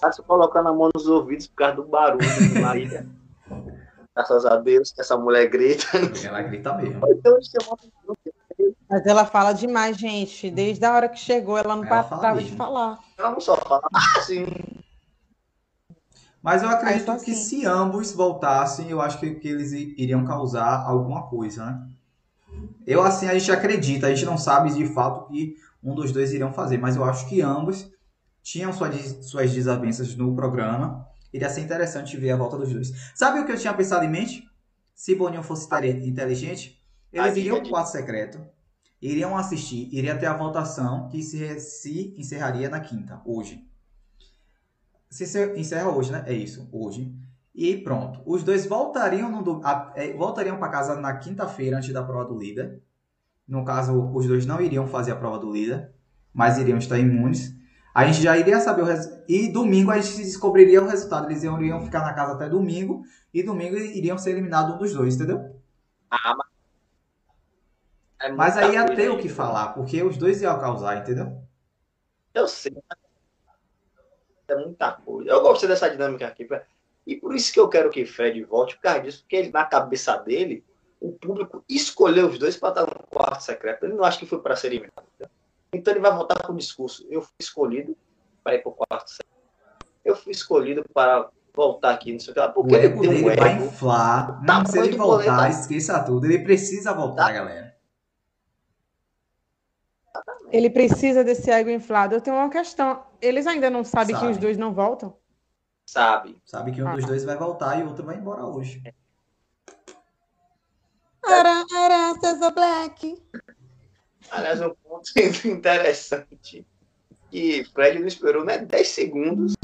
fácil 0.00 0.24
colocando 0.24 0.68
a 0.68 0.72
mão 0.72 0.90
nos 0.94 1.06
ouvidos 1.06 1.46
por 1.46 1.56
causa 1.56 1.76
do 1.76 1.84
barulho 1.84 2.26
de 2.26 2.58
Marília. 2.58 3.06
Graças 4.14 4.44
a 4.44 4.56
Deus 4.56 4.92
que 4.92 5.00
essa 5.00 5.16
mulher 5.16 5.48
grita. 5.48 5.86
Ela 6.24 6.42
grita 6.42 6.74
mesmo. 6.74 7.00
Mas 8.88 9.06
ela 9.06 9.24
fala 9.24 9.52
demais, 9.52 9.96
gente. 9.96 10.50
Desde 10.50 10.84
a 10.84 10.92
hora 10.92 11.08
que 11.08 11.18
chegou, 11.18 11.56
ela 11.56 11.74
não 11.74 11.84
ela 11.84 12.04
parava 12.04 12.42
de 12.42 12.52
falar. 12.52 12.98
Ela 13.16 13.30
não 13.30 13.40
só 13.40 13.56
fala. 13.56 13.82
Ah, 13.94 14.20
sim. 14.20 14.46
Mas 16.42 16.62
eu 16.62 16.68
acredito 16.68 17.10
assim. 17.10 17.24
que 17.24 17.34
se 17.34 17.64
ambos 17.64 18.12
voltassem, 18.12 18.90
eu 18.90 19.00
acho 19.00 19.18
que, 19.18 19.34
que 19.36 19.48
eles 19.48 19.72
iriam 19.72 20.24
causar 20.24 20.84
alguma 20.84 21.28
coisa, 21.28 21.64
né? 21.64 21.88
Eu, 22.86 23.02
assim, 23.02 23.28
a 23.28 23.38
gente 23.38 23.50
acredita, 23.50 24.06
a 24.06 24.14
gente 24.14 24.24
não 24.24 24.36
sabe 24.36 24.72
de 24.74 24.86
fato 24.86 25.28
que 25.28 25.56
um 25.82 25.94
dos 25.94 26.12
dois 26.12 26.32
iriam 26.32 26.52
fazer, 26.52 26.78
mas 26.78 26.96
eu 26.96 27.04
acho 27.04 27.28
que 27.28 27.40
ambos 27.40 27.90
tinham 28.42 28.72
suas, 28.72 28.94
suas 29.26 29.52
desavenças 29.52 30.14
no 30.16 30.34
programa. 30.34 31.06
Iria 31.32 31.48
ser 31.48 31.62
interessante 31.62 32.16
ver 32.16 32.30
a 32.32 32.36
volta 32.36 32.58
dos 32.58 32.72
dois. 32.72 32.92
Sabe 33.14 33.40
o 33.40 33.46
que 33.46 33.52
eu 33.52 33.58
tinha 33.58 33.72
pensado 33.72 34.04
em 34.04 34.10
mente? 34.10 34.44
Se 34.94 35.14
Boninho 35.14 35.42
fosse 35.42 35.66
inteligente, 36.04 36.80
eles 37.12 37.36
iriam 37.36 37.60
pro 37.60 37.70
quarto 37.70 37.90
secreto, 37.90 38.40
iriam 39.00 39.36
assistir, 39.36 39.88
iria 39.92 40.16
ter 40.16 40.26
a 40.26 40.36
votação 40.36 41.08
que 41.08 41.22
se, 41.22 41.58
se 41.58 42.14
encerraria 42.16 42.68
na 42.68 42.80
quinta, 42.80 43.20
hoje. 43.24 43.66
Se 45.10 45.24
encerra 45.56 45.90
hoje, 45.90 46.12
né? 46.12 46.24
É 46.26 46.32
isso, 46.32 46.68
hoje. 46.72 47.14
E 47.54 47.76
pronto. 47.76 48.22
Os 48.24 48.42
dois 48.42 48.66
voltariam, 48.66 49.30
no, 49.30 49.60
é, 49.94 50.12
voltariam 50.14 50.58
para 50.58 50.70
casa 50.70 50.96
na 50.96 51.16
quinta-feira 51.18 51.76
antes 51.76 51.92
da 51.92 52.02
prova 52.02 52.24
do 52.24 52.38
líder. 52.38 52.82
No 53.46 53.64
caso, 53.64 54.10
os 54.14 54.26
dois 54.26 54.46
não 54.46 54.60
iriam 54.60 54.86
fazer 54.86 55.12
a 55.12 55.16
prova 55.16 55.38
do 55.38 55.52
líder, 55.52 55.92
mas 56.32 56.56
iriam 56.56 56.78
estar 56.78 56.98
imunes. 56.98 57.54
A 57.94 58.06
gente 58.06 58.22
já 58.22 58.38
iria 58.38 58.58
saber 58.58 58.82
o 58.82 58.86
resultado. 58.86 59.24
E 59.28 59.52
domingo 59.52 59.90
a 59.90 59.98
gente 59.98 60.16
descobriria 60.16 60.82
o 60.82 60.88
resultado. 60.88 61.26
Eles 61.26 61.42
iriam 61.42 61.84
ficar 61.84 62.00
na 62.00 62.14
casa 62.14 62.32
até 62.32 62.48
domingo. 62.48 63.02
E 63.34 63.42
domingo 63.42 63.76
iriam 63.76 64.16
ser 64.16 64.30
eliminados 64.30 64.74
um 64.74 64.78
dos 64.78 64.94
dois, 64.94 65.16
entendeu? 65.16 65.60
Ah, 66.10 66.34
mas. 66.36 66.52
É 68.22 68.32
mas 68.32 68.56
aí 68.56 68.74
ia 68.74 68.86
ter 68.86 69.10
o 69.10 69.18
que 69.18 69.28
falar, 69.28 69.72
porque 69.74 70.00
os 70.02 70.16
dois 70.16 70.40
iam 70.40 70.58
causar, 70.58 70.98
entendeu? 70.98 71.42
Eu 72.32 72.46
sei. 72.46 72.72
É 74.48 74.56
muita 74.56 74.92
coisa. 74.92 75.28
Eu 75.28 75.42
gostei 75.42 75.68
dessa 75.68 75.90
dinâmica 75.90 76.26
aqui. 76.26 76.46
E 77.06 77.16
por 77.16 77.34
isso 77.34 77.52
que 77.52 77.58
eu 77.58 77.68
quero 77.68 77.90
que 77.90 78.06
Fred 78.06 78.42
volte, 78.44 78.76
por 78.76 78.82
causa 78.82 79.00
disso, 79.00 79.20
porque 79.22 79.36
ele, 79.36 79.50
na 79.50 79.64
cabeça 79.64 80.16
dele, 80.16 80.64
o 81.00 81.12
público 81.12 81.64
escolheu 81.68 82.28
os 82.28 82.38
dois 82.38 82.56
para 82.56 82.68
estar 82.68 82.82
no 82.82 83.06
quarto 83.08 83.42
secreto. 83.42 83.84
Ele 83.84 83.94
não 83.94 84.04
acha 84.04 84.18
que 84.18 84.26
foi 84.26 84.40
para 84.40 84.54
ser 84.54 84.68
eliminado. 84.68 85.04
Então 85.72 85.92
ele 85.92 86.00
vai 86.00 86.12
voltar 86.12 86.40
com 86.42 86.52
o 86.52 86.56
discurso. 86.56 87.04
Eu 87.10 87.22
fui 87.22 87.34
escolhido 87.40 87.96
para 88.44 88.54
ir 88.54 88.62
para 88.62 88.70
o 88.70 88.74
quarto 88.74 89.10
secreto. 89.10 89.32
Eu 90.04 90.14
fui 90.14 90.32
escolhido 90.32 90.84
para 90.94 91.28
voltar 91.54 91.90
aqui, 91.90 92.12
não 92.12 92.20
sei 92.20 92.30
o 92.30 92.34
que 92.34 92.40
lá. 92.40 92.48
Porque 92.48 92.74
o 92.74 92.78
ego 92.78 93.00
dele 93.00 93.30
um 93.30 93.36
vai 93.36 93.56
inflar. 93.56 94.42
Não, 94.44 94.64
se 94.64 94.78
ele 94.78 94.96
voltar, 94.96 95.50
esqueça 95.50 96.02
tudo. 96.04 96.26
Ele 96.26 96.38
precisa 96.40 96.92
voltar, 96.92 97.26
tá. 97.26 97.32
galera. 97.32 97.76
Ele 100.52 100.68
precisa 100.68 101.24
desse 101.24 101.50
ego 101.50 101.70
inflado. 101.70 102.14
Eu 102.14 102.20
tenho 102.20 102.36
uma 102.36 102.50
questão. 102.50 103.02
Eles 103.20 103.46
ainda 103.46 103.70
não 103.70 103.82
sabem 103.82 104.14
Sabe. 104.14 104.26
que 104.26 104.32
os 104.32 104.38
dois 104.38 104.58
não 104.58 104.72
voltam? 104.72 105.16
Sabe. 105.86 106.40
Sabe 106.44 106.72
que 106.72 106.82
um 106.82 106.94
dos 106.94 107.04
dois 107.04 107.24
vai 107.24 107.36
voltar 107.36 107.78
e 107.78 107.82
o 107.82 107.88
outro 107.88 108.04
vai 108.04 108.16
embora 108.16 108.44
hoje. 108.44 108.82
Ara, 111.24 111.64
ara, 111.74 112.20
César 112.20 112.50
Black. 112.50 113.22
Aliás, 114.30 114.60
um 114.60 114.74
ponto 114.74 115.10
interessante 115.46 116.66
que 117.30 117.64
Fred 117.72 117.98
não 117.98 118.06
esperou 118.06 118.44
né, 118.44 118.58
10 118.58 118.88
segundos 118.88 119.54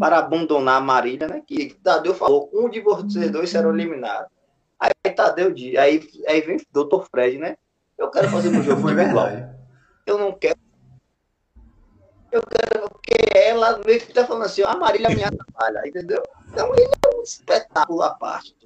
para 0.00 0.18
abandonar 0.18 0.78
a 0.78 0.84
Marília, 0.84 1.28
né? 1.28 1.42
Que 1.46 1.74
Tadeu 1.74 2.12
falou, 2.12 2.50
um 2.52 2.68
de 2.68 2.80
vocês 2.80 3.30
dois 3.30 3.50
serão 3.50 3.72
eliminados. 3.72 4.28
Aí 4.80 4.90
Tadeu 5.14 5.52
diz, 5.52 5.76
aí, 5.76 6.06
aí 6.26 6.40
vem 6.40 6.56
o 6.56 6.84
Dr. 6.84 7.04
Fred, 7.08 7.38
né? 7.38 7.56
Eu 7.96 8.10
quero 8.10 8.28
fazer 8.28 8.48
um 8.48 8.62
jogo 8.62 8.82
Foi 8.82 8.92
igual. 8.92 9.28
Eu 10.04 10.18
não 10.18 10.32
quero 10.32 10.58
eu 12.34 12.42
quero 12.42 12.90
que 13.00 13.38
ela 13.38 13.78
meio 13.84 14.00
que 14.00 14.12
tá 14.12 14.26
falando 14.26 14.44
assim, 14.44 14.62
a 14.62 14.74
Marília 14.76 15.08
me 15.10 15.22
atrapalha, 15.22 15.86
entendeu? 15.86 16.22
Então 16.48 16.74
ele 16.74 16.90
é 17.06 17.16
um 17.16 17.22
espetáculo 17.22 18.02
à 18.02 18.14
parte. 18.14 18.56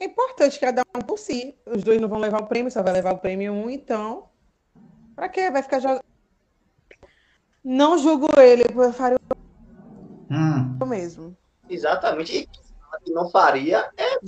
É 0.00 0.04
importante 0.06 0.58
cada 0.58 0.82
um 0.96 1.00
por 1.00 1.18
si. 1.18 1.54
Os 1.66 1.84
dois 1.84 2.00
não 2.00 2.08
vão 2.08 2.18
levar 2.18 2.40
o 2.40 2.46
prêmio, 2.46 2.72
só 2.72 2.82
vai 2.82 2.92
levar 2.92 3.12
o 3.12 3.18
prêmio 3.18 3.52
um, 3.52 3.68
então. 3.70 4.28
Pra 5.14 5.28
quê? 5.28 5.50
Vai 5.50 5.62
ficar 5.62 5.80
jogando. 5.80 6.02
Não 7.62 7.98
julgo 7.98 8.28
ele, 8.40 8.64
eu 8.74 8.92
faria 8.92 9.18
hum. 10.30 10.78
o 10.80 10.86
mesmo. 10.86 11.36
Exatamente. 11.68 12.36
E 12.36 12.48
que 13.04 13.12
não 13.12 13.30
faria 13.30 13.90
é 13.96 14.18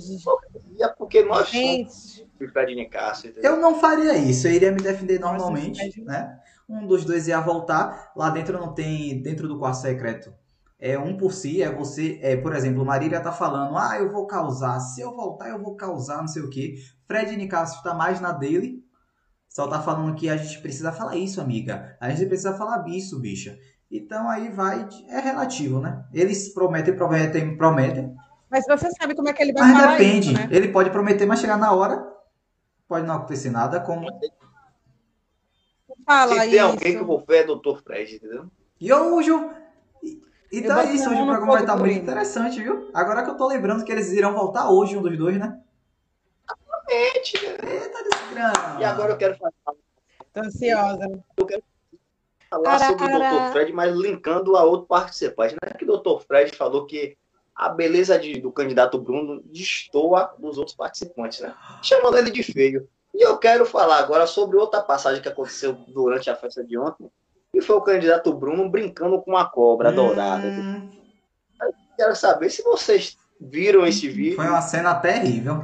porque 0.97 1.23
nós 1.23 1.49
Gente. 1.49 1.91
somos 1.91 2.25
de. 2.39 3.33
Eu 3.41 3.57
não 3.57 3.79
faria 3.79 4.17
isso, 4.17 4.47
eu 4.47 4.51
iria 4.51 4.71
me 4.71 4.81
defender 4.81 5.19
normalmente, 5.19 6.01
né? 6.01 6.39
Um 6.67 6.85
dos 6.85 7.05
dois 7.05 7.27
ia 7.27 7.39
voltar. 7.39 8.11
Lá 8.15 8.29
dentro 8.29 8.59
não 8.59 8.73
tem, 8.73 9.21
dentro 9.21 9.47
do 9.47 9.57
quarto 9.59 9.77
secreto, 9.77 10.33
é 10.79 10.97
um 10.99 11.17
por 11.17 11.33
si, 11.33 11.61
é 11.61 11.73
você, 11.73 12.19
é, 12.21 12.35
por 12.35 12.53
exemplo, 12.53 12.85
Marília 12.85 13.21
tá 13.21 13.31
falando, 13.31 13.77
ah, 13.77 13.97
eu 13.97 14.11
vou 14.11 14.27
causar, 14.27 14.79
se 14.79 15.01
eu 15.01 15.15
voltar 15.15 15.49
eu 15.49 15.61
vou 15.61 15.75
causar, 15.75 16.17
não 16.17 16.27
sei 16.27 16.43
o 16.43 16.49
que. 16.49 16.75
Fred 17.07 17.35
Nicasso 17.35 17.81
tá 17.81 17.93
mais 17.93 18.19
na 18.19 18.31
dele, 18.31 18.83
só 19.47 19.67
tá 19.67 19.81
falando 19.81 20.15
que 20.15 20.29
a 20.29 20.35
gente 20.35 20.59
precisa 20.61 20.91
falar 20.91 21.15
isso, 21.15 21.39
amiga. 21.39 21.95
A 21.99 22.09
gente 22.09 22.27
precisa 22.27 22.53
falar 22.53 22.85
isso, 22.89 23.19
bicha. 23.19 23.57
Então 23.89 24.27
aí 24.29 24.49
vai, 24.49 24.87
é 25.07 25.19
relativo, 25.19 25.79
né? 25.79 26.03
Eles 26.13 26.53
prometem, 26.53 26.95
prometem, 26.95 27.55
prometem. 27.55 28.13
Mas 28.51 28.65
você 28.67 28.89
sabe 28.91 29.15
como 29.15 29.29
é 29.29 29.33
que 29.33 29.41
ele 29.41 29.53
vai 29.53 29.71
mas 29.71 29.81
falar 29.81 29.97
depende. 29.97 30.33
Isso, 30.33 30.39
né? 30.39 30.49
Ele 30.51 30.67
pode 30.69 30.89
prometer, 30.89 31.25
mas 31.25 31.39
chegar 31.39 31.57
na 31.57 31.71
hora 31.71 32.05
pode 32.87 33.07
não 33.07 33.15
acontecer 33.15 33.49
nada, 33.49 33.79
como 33.79 34.07
Fala 36.05 36.41
Se 36.41 36.49
tem 36.49 36.59
alguém 36.59 36.93
que 36.93 36.99
eu 36.99 37.05
vou 37.05 37.23
ver 37.27 37.43
é 37.43 37.43
Dr. 37.43 37.81
Fred, 37.83 38.15
entendeu? 38.15 38.45
E 38.79 38.89
eu 38.89 39.15
uso. 39.15 39.49
Então 40.51 40.79
é 40.79 40.93
isso, 40.93 41.09
hoje 41.09 41.21
o 41.21 41.25
programa 41.25 41.53
vai 41.53 41.61
estar 41.61 41.75
muito 41.75 41.97
interessante, 41.97 42.61
viu? 42.61 42.89
Agora 42.93 43.23
que 43.23 43.31
eu 43.31 43.37
tô 43.37 43.47
lembrando 43.47 43.83
que 43.83 43.91
eles 43.91 44.11
irão 44.11 44.33
voltar 44.33 44.69
hoje, 44.69 44.95
um 44.95 45.01
dos 45.01 45.17
dois, 45.17 45.37
né? 45.37 45.59
Exatamente. 46.85 47.45
Eita, 47.45 48.03
desgrama. 48.03 48.79
E 48.79 48.83
agora 48.83 49.13
eu 49.13 49.17
quero 49.17 49.35
falar. 49.37 49.53
Tô 50.33 50.39
ansiosa. 50.41 51.23
Eu 51.35 51.45
quero 51.45 51.63
falar 52.49 52.79
sobre 52.79 53.05
o 53.05 53.19
Dr. 53.19 53.51
Fred, 53.51 53.73
mas 53.73 53.95
linkando 53.95 54.55
a 54.55 54.63
outro 54.63 54.87
participante. 54.87 55.55
Não 55.61 55.69
é 55.69 55.73
que 55.73 55.85
o 55.85 55.97
Dr. 55.97 56.23
Fred 56.25 56.55
falou 56.55 56.85
que 56.85 57.17
a 57.55 57.69
beleza 57.69 58.19
de, 58.19 58.39
do 58.39 58.51
candidato 58.51 58.99
Bruno 58.99 59.41
destoa 59.45 60.35
dos 60.37 60.57
outros 60.57 60.75
participantes, 60.75 61.39
né? 61.39 61.55
Chamando 61.81 62.17
ele 62.17 62.29
de 62.29 62.43
feio. 62.43 62.87
E 63.15 63.25
eu 63.25 63.37
quero 63.37 63.65
falar 63.65 63.99
agora 63.99 64.27
sobre 64.27 64.57
outra 64.57 64.81
passagem 64.81 65.21
que 65.21 65.29
aconteceu 65.29 65.73
durante 65.87 66.29
a 66.29 66.35
festa 66.35 66.61
de 66.61 66.77
ontem, 66.77 67.09
que 67.53 67.61
foi 67.61 67.77
o 67.77 67.81
candidato 67.81 68.33
Bruno 68.33 68.69
brincando 68.69 69.21
com 69.21 69.31
uma 69.31 69.49
cobra 69.49 69.89
Hum, 69.89 69.95
dourada. 69.95 70.43
Quero 71.95 72.13
saber 72.13 72.49
se 72.49 72.61
vocês 72.61 73.17
viram 73.39 73.85
esse 73.85 74.09
vídeo. 74.09 74.35
Foi 74.35 74.47
uma 74.47 74.61
cena 74.61 74.93
terrível. 74.95 75.63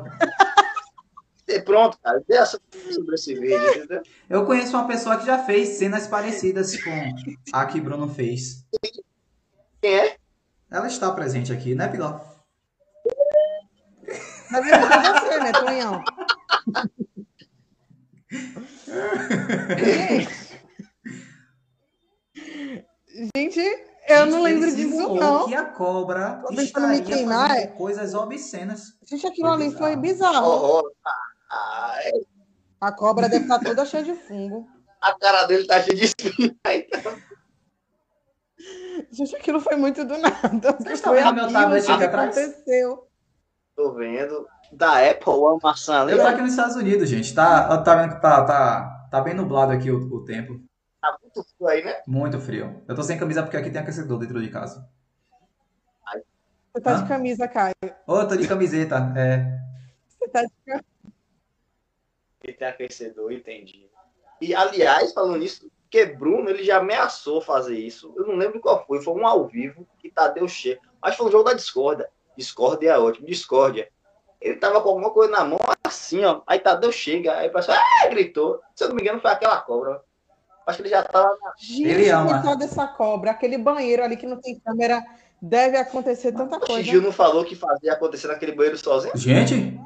E 1.45 1.59
pronto, 1.59 1.97
cara, 2.01 2.23
dê 2.25 2.45
sobre 2.45 3.15
esse 3.15 3.33
vídeo, 3.35 3.69
entendeu? 3.75 4.01
Eu 4.29 4.45
conheço 4.45 4.77
uma 4.77 4.87
pessoa 4.87 5.17
que 5.17 5.25
já 5.25 5.39
fez 5.43 5.67
cenas 5.67 6.07
parecidas 6.07 6.81
com 6.81 7.13
a 7.51 7.65
que 7.65 7.81
Bruno 7.81 8.07
fez. 8.07 8.65
Quem 9.81 9.99
é? 9.99 10.15
Ela 10.71 10.87
está 10.87 11.11
presente 11.11 11.51
aqui, 11.51 11.75
né, 11.75 11.89
Piló? 11.89 12.21
Na 14.49 14.61
verdade, 14.61 15.07
é 15.07 15.19
você, 15.19 15.39
né, 15.39 15.51
Tonhão? 15.51 16.03
Gente, 23.35 23.59
eu 24.07 24.25
não 24.27 24.47
Ele 24.47 24.59
lembro 24.59 24.75
disso, 24.75 25.15
não. 25.15 25.47
que 25.47 25.55
a 25.55 25.65
cobra 25.65 26.41
Tô 26.47 26.55
tentando 26.55 26.87
me 26.87 27.01
queimar, 27.01 27.49
fazendo 27.49 27.73
coisas 27.73 28.13
obscenas. 28.13 28.93
Gente, 29.05 29.27
aquilo 29.27 29.49
ali 29.51 29.71
foi 29.71 29.95
bizarro. 29.95 30.31
bizarro. 30.31 30.47
Ó, 30.47 30.79
ó, 30.79 30.83
ah, 31.51 31.95
é, 32.03 32.11
A 32.79 32.91
cobra 32.93 33.27
deve 33.27 33.43
estar 33.43 33.59
toda 33.59 33.85
cheia 33.85 34.03
de 34.03 34.13
fungo. 34.15 34.67
a 35.01 35.13
cara 35.19 35.45
dele 35.45 35.67
tá 35.67 35.81
cheia 35.81 35.95
de 35.97 36.05
espinha. 36.05 36.55
Então, 36.65 37.15
Gente, 39.11 39.35
aquilo 39.35 39.59
foi 39.59 39.75
muito 39.75 40.05
do 40.05 40.17
nada. 40.17 40.71
Vocês 40.79 40.99
estão 40.99 41.13
Foi 41.13 41.21
vendo 41.23 41.33
meu 41.33 41.51
tablet 41.51 41.85
que 41.85 41.91
aqui 41.91 42.03
atrás? 42.03 42.37
aconteceu. 42.37 43.07
tô 43.75 43.93
vendo. 43.95 44.47
Da 44.71 45.09
Apple, 45.09 45.33
a 45.33 45.57
maçã 45.61 46.01
ali. 46.01 46.13
Eu 46.13 46.19
tô 46.19 46.27
aqui 46.27 46.41
nos 46.41 46.51
Estados 46.51 46.75
Unidos, 46.75 47.09
gente. 47.09 47.33
Tá, 47.33 47.77
tá 47.83 47.95
vendo 47.95 48.15
que 48.15 48.21
tá, 48.21 48.43
tá, 48.45 49.07
tá 49.11 49.21
bem 49.21 49.33
nublado 49.33 49.71
aqui 49.71 49.91
o, 49.91 49.97
o 49.97 50.23
tempo. 50.23 50.61
Tá 51.01 51.17
muito 51.21 51.43
frio 51.43 51.67
aí, 51.67 51.83
né? 51.83 52.01
Muito 52.07 52.39
frio. 52.39 52.81
Eu 52.87 52.95
tô 52.95 53.03
sem 53.03 53.17
camisa 53.17 53.43
porque 53.43 53.57
aqui 53.57 53.69
tem 53.69 53.81
aquecedor 53.81 54.19
dentro 54.19 54.41
de 54.41 54.49
casa. 54.49 54.87
Você 56.73 56.81
tá 56.81 56.91
Hã? 56.91 57.03
de 57.03 57.07
camisa, 57.07 57.47
Caio. 57.47 57.75
Ô, 58.07 58.19
eu 58.19 58.27
tô 58.27 58.35
de 58.37 58.47
camiseta. 58.47 59.13
É. 59.17 59.59
Você 60.07 60.27
tá 60.29 60.43
de 60.43 60.53
camisa. 60.65 60.85
Ele 62.43 62.53
tem 62.53 62.67
aquecedor, 62.67 63.31
entendi. 63.31 63.89
E, 64.39 64.55
aliás, 64.55 65.13
falando 65.13 65.37
nisso, 65.37 65.69
porque 65.81 66.05
Bruno, 66.05 66.49
ele 66.49 66.63
já 66.63 66.77
ameaçou 66.77 67.41
fazer 67.41 67.77
isso. 67.77 68.13
Eu 68.17 68.25
não 68.25 68.35
lembro 68.35 68.61
qual 68.61 68.85
foi. 68.85 69.01
Foi 69.01 69.13
um 69.13 69.27
ao 69.27 69.45
vivo 69.47 69.85
que 69.99 70.09
Tadeu 70.09 70.47
Che. 70.47 70.79
Mas 71.01 71.15
foi 71.15 71.27
um 71.27 71.31
jogo 71.31 71.43
da 71.43 71.53
discorda. 71.53 72.09
Discordia 72.37 72.91
é 72.91 72.97
ótimo. 72.97 73.27
Discórdia. 73.27 73.89
Ele 74.41 74.55
tava 74.55 74.81
com 74.81 74.89
alguma 74.89 75.11
coisa 75.11 75.31
na 75.31 75.45
mão, 75.45 75.59
assim, 75.83 76.25
ó. 76.25 76.41
Aí 76.47 76.59
Tadeu 76.59 76.91
chega, 76.91 77.37
aí 77.37 77.49
o 77.49 77.53
pessoal 77.53 77.77
ah, 77.77 78.07
gritou. 78.07 78.59
Se 78.75 78.83
eu 78.83 78.89
não 78.89 78.95
me 78.95 79.01
engano, 79.03 79.21
foi 79.21 79.29
aquela 79.29 79.61
cobra. 79.61 80.01
Acho 80.65 80.77
que 80.77 80.83
ele 80.83 80.89
já 80.89 81.03
tava 81.03 81.37
na 81.41 81.53
Gente, 81.59 81.83
Ele 81.83 82.09
ama. 82.09 82.29
coitado 82.33 82.59
dessa 82.59 82.87
cobra. 82.87 83.31
Aquele 83.31 83.57
banheiro 83.57 84.03
ali 84.03 84.17
que 84.17 84.25
não 84.25 84.37
tem 84.37 84.59
câmera. 84.59 85.03
Deve 85.41 85.77
acontecer 85.77 86.31
tanta 86.31 86.57
O 86.57 86.59
coisa. 86.59 86.83
Gil 86.83 87.01
não 87.01 87.11
falou 87.11 87.43
que 87.43 87.55
fazia 87.55 87.93
acontecer 87.93 88.27
naquele 88.27 88.51
banheiro 88.51 88.77
sozinho? 88.77 89.15
Gente, 89.15 89.79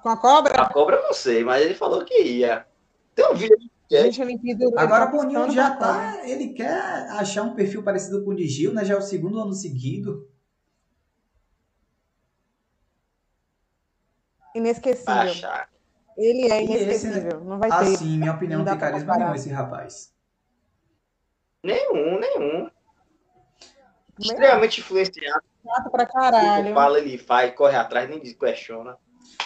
Com 0.00 0.08
a 0.08 0.16
cobra? 0.16 0.62
A 0.62 0.72
cobra 0.72 0.96
eu 0.96 1.02
não 1.02 1.12
sei, 1.12 1.42
mas 1.42 1.64
ele 1.64 1.74
falou 1.74 2.04
que 2.04 2.22
ia. 2.22 2.66
Tem 3.14 3.26
um 3.26 3.34
vídeo 3.34 3.56
de 3.58 3.96
É. 3.96 4.02
Gente, 4.04 4.20
ele 4.20 4.38
agora 4.76 5.06
tá 5.06 5.12
o 5.12 5.16
Boninho 5.16 5.50
já 5.50 5.74
tá. 5.74 6.20
Ele 6.24 6.48
quer 6.50 7.08
achar 7.10 7.42
um 7.42 7.54
perfil 7.54 7.82
parecido 7.82 8.22
com 8.24 8.30
o 8.30 8.36
de 8.36 8.46
Gil, 8.46 8.72
né? 8.72 8.84
Já 8.84 8.94
é 8.94 8.98
o 8.98 9.02
segundo 9.02 9.40
ano 9.40 9.52
seguido. 9.52 10.28
Inesquecível. 14.54 15.32
Ele 16.16 16.50
é 16.50 16.64
E 16.64 16.72
esse, 16.72 16.82
inesquecível. 16.84 17.44
Não 17.44 17.58
vai 17.58 17.70
ter. 17.70 17.94
Assim, 17.94 18.18
minha 18.18 18.32
opinião, 18.32 18.58
Não 18.58 18.64
dá 18.64 18.72
tem 18.72 18.80
carisma 18.80 19.16
nenhum 19.16 19.34
esse 19.34 19.48
rapaz. 19.50 20.12
Nenhum, 21.62 22.18
nenhum. 22.18 22.70
Extremamente 24.18 24.80
influenciado. 24.80 25.44
chato 25.64 25.90
pra 25.90 26.06
caralho. 26.06 26.74
fala, 26.74 26.98
ele 26.98 27.16
faz, 27.18 27.54
corre 27.54 27.76
atrás, 27.76 28.08
nem 28.08 28.20
questiona. 28.20 28.96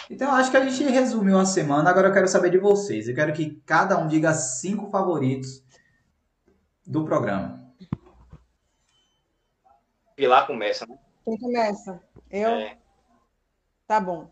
Então, 0.09 0.31
acho 0.33 0.49
que 0.49 0.57
a 0.57 0.65
gente 0.67 0.83
resumiu 0.91 1.37
a 1.39 1.45
semana. 1.45 1.89
Agora 1.89 2.07
eu 2.07 2.13
quero 2.13 2.27
saber 2.27 2.49
de 2.49 2.57
vocês. 2.57 3.07
Eu 3.07 3.15
quero 3.15 3.33
que 3.33 3.61
cada 3.65 3.97
um 3.97 4.07
diga 4.07 4.33
cinco 4.33 4.89
favoritos 4.89 5.63
do 6.85 7.05
programa. 7.05 7.71
Pilar 10.15 10.47
começa, 10.47 10.85
né? 10.85 10.97
Quem 11.25 11.37
começa? 11.37 12.01
Eu? 12.29 12.49
É. 12.49 12.77
Tá 13.87 13.99
bom. 13.99 14.31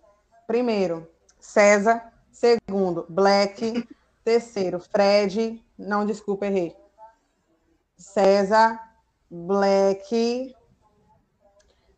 Primeiro, 0.52 1.10
César. 1.40 2.12
Segundo, 2.30 3.06
Black. 3.08 3.88
Terceiro, 4.22 4.82
Fred. 4.82 5.64
Não, 5.78 6.06
desculpa, 6.06 6.46
errei. 6.46 6.76
César, 7.96 8.78
Black, 9.30 10.54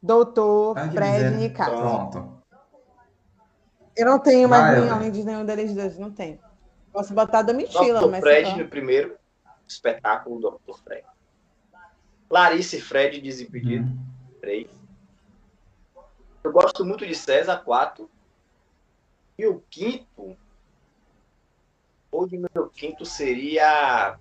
Doutor, 0.02 0.76
que 0.76 0.89
Fred 0.92 1.44
e 1.44 1.50
Cássio. 1.50 1.78
Pronto. 1.78 2.34
Eu 3.98 4.06
não 4.06 4.20
tenho 4.20 4.48
mais 4.48 4.63
Vai, 4.63 4.80
nenhum, 4.82 4.94
além 4.94 5.12
de 5.12 5.24
nenhum 5.24 5.46
deles 5.46 5.74
dois. 5.74 5.98
Não 5.98 6.12
tenho. 6.12 6.39
Posso 6.92 7.12
botar 7.12 7.42
Domitila, 7.42 8.02
Dr. 8.02 8.08
mas. 8.12 8.20
Fred 8.20 8.46
sei 8.46 8.52
lá. 8.56 8.63
no 8.63 8.70
primeiro 8.70 9.18
espetáculo 9.68 10.39
do 10.39 10.60
Dr. 10.68 10.78
Fred. 10.84 11.06
Larissa 12.30 12.76
e 12.76 12.82
Fred 12.82 13.20
Desimpedido, 13.20 13.86
Hum. 13.86 13.98
3. 14.42 14.70
Eu 16.44 16.52
gosto 16.52 16.86
muito 16.86 17.04
de 17.08 17.16
César, 17.16 17.58
4. 17.58 18.12
E 19.43 19.45
o 19.45 19.62
quinto, 19.69 20.38
hoje 22.10 22.38
meu 22.38 22.69
quinto 22.69 23.06
seria 23.06 24.17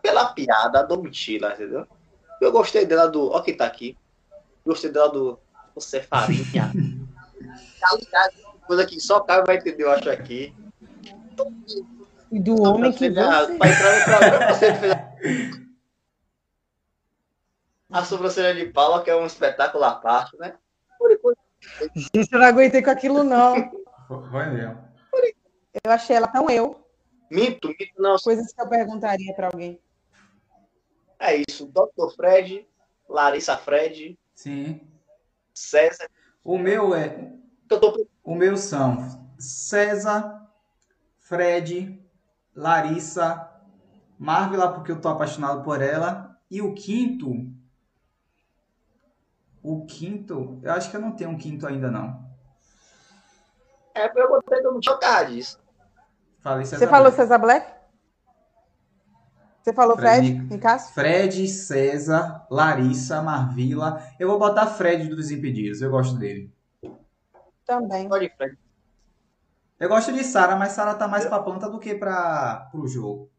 pela 0.00 0.32
piada 0.32 0.80
a 0.80 0.82
Domitila, 0.82 1.52
entendeu? 1.52 1.86
Eu 2.40 2.50
gostei 2.50 2.86
dela 2.86 3.08
do. 3.08 3.30
Ó, 3.30 3.42
quem 3.42 3.54
tá 3.54 3.66
aqui. 3.66 3.94
Gostei 4.64 4.90
dela 4.90 5.10
do. 5.10 5.38
Você 5.74 5.98
é 5.98 6.02
farinha. 6.02 6.72
Coisa 8.66 8.86
que 8.86 8.98
só 8.98 9.18
o 9.18 9.24
Caio 9.24 9.44
vai 9.44 9.58
entender, 9.58 9.82
eu 9.84 9.90
acho 9.90 10.08
aqui. 10.08 10.54
E 12.32 12.40
do 12.40 12.62
homem 12.62 12.92
que 12.92 13.08
Sobrancelha- 13.08 13.46
você. 13.46 13.58
Pra 13.58 13.68
entrar 13.68 13.98
no 13.98 14.04
programa, 14.04 14.54
você 14.54 14.74
fez 14.76 15.66
a 17.90 18.02
sobrancelha 18.02 18.54
de 18.54 18.72
Paula, 18.72 19.04
que 19.04 19.10
é 19.10 19.14
um 19.16 19.26
espetáculo 19.26 19.84
à 19.84 19.94
parte, 19.94 20.34
né? 20.38 20.54
Gente, 21.94 22.32
eu 22.32 22.38
não 22.38 22.46
aguentei 22.46 22.80
com 22.82 22.90
aquilo, 22.90 23.22
não. 23.22 23.84
Foi 24.06 24.46
mesmo. 24.46 24.86
Eu 25.84 25.92
achei 25.92 26.16
ela 26.16 26.28
tão 26.28 26.48
eu. 26.48 26.86
Minto, 27.30 27.68
minto, 27.68 27.92
não. 27.98 28.16
Coisas 28.16 28.52
que 28.52 28.60
eu 28.60 28.68
perguntaria 28.68 29.34
pra 29.34 29.48
alguém. 29.48 29.80
É 31.18 31.42
isso. 31.48 31.66
Dr. 31.66 32.14
Fred, 32.14 32.66
Larissa 33.08 33.56
Fred, 33.56 34.18
Sim. 34.34 34.80
César. 35.52 36.08
O 36.44 36.58
meu 36.58 36.94
é. 36.94 37.32
Eu 37.68 37.80
tô 37.80 38.06
O 38.22 38.34
meu 38.34 38.56
são 38.56 39.28
César, 39.38 40.48
Fred, 41.18 42.00
Larissa, 42.54 43.50
Marvila, 44.18 44.72
porque 44.72 44.92
eu 44.92 45.00
tô 45.00 45.08
apaixonado 45.08 45.64
por 45.64 45.82
ela. 45.82 46.38
E 46.50 46.62
o 46.62 46.74
quinto. 46.74 47.52
O 49.62 49.84
quinto. 49.84 50.60
Eu 50.62 50.72
acho 50.72 50.90
que 50.90 50.96
eu 50.96 51.00
não 51.00 51.12
tenho 51.12 51.30
um 51.30 51.38
quinto 51.38 51.66
ainda, 51.66 51.90
não. 51.90 52.25
É, 53.96 54.12
eu 54.14 54.28
botei 54.28 54.60
todo 54.60 54.74
mundo 54.74 54.84
chocado 54.84 55.32
disso. 55.32 55.58
Falei 56.40 56.66
César. 56.66 56.78
Você 56.78 56.86
falou. 56.86 57.10
César 57.10 57.38
Black? 57.38 57.74
Você 59.62 59.72
falou 59.72 59.96
Fred 59.96 60.36
Fred, 60.36 60.54
em 60.54 60.58
Cássio? 60.58 60.94
Fred, 60.94 61.48
César, 61.48 62.46
Larissa, 62.50 63.22
Marvila. 63.22 64.00
Eu 64.20 64.28
vou 64.28 64.38
botar 64.38 64.66
Fred 64.66 65.08
do 65.08 65.16
Desimpedidos. 65.16 65.80
Eu 65.80 65.90
gosto 65.90 66.16
dele. 66.16 66.52
Também. 67.64 68.06
Pode 68.06 68.28
Fred. 68.36 68.56
Eu 69.80 69.88
gosto 69.88 70.12
de 70.12 70.22
Sara, 70.22 70.56
mas 70.56 70.72
Sara 70.72 70.94
tá 70.94 71.08
mais 71.08 71.24
pra 71.24 71.42
planta 71.42 71.68
do 71.68 71.80
que 71.80 71.94
pra, 71.94 72.68
pro 72.70 72.86
jogo. 72.86 73.30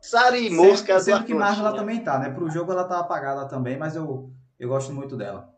Sara 0.00 0.36
e 0.36 0.50
Mosca, 0.50 0.96
as 0.96 1.04
Sendo 1.04 1.18
duas 1.18 1.26
que 1.26 1.34
Marvila 1.34 1.74
também 1.74 2.02
tá, 2.02 2.18
né? 2.18 2.30
Pro 2.30 2.50
jogo 2.50 2.72
ela 2.72 2.84
tá 2.84 2.98
apagada 2.98 3.46
também, 3.48 3.78
mas 3.78 3.94
eu, 3.94 4.30
eu 4.58 4.68
gosto 4.68 4.92
muito 4.92 5.16
dela. 5.16 5.49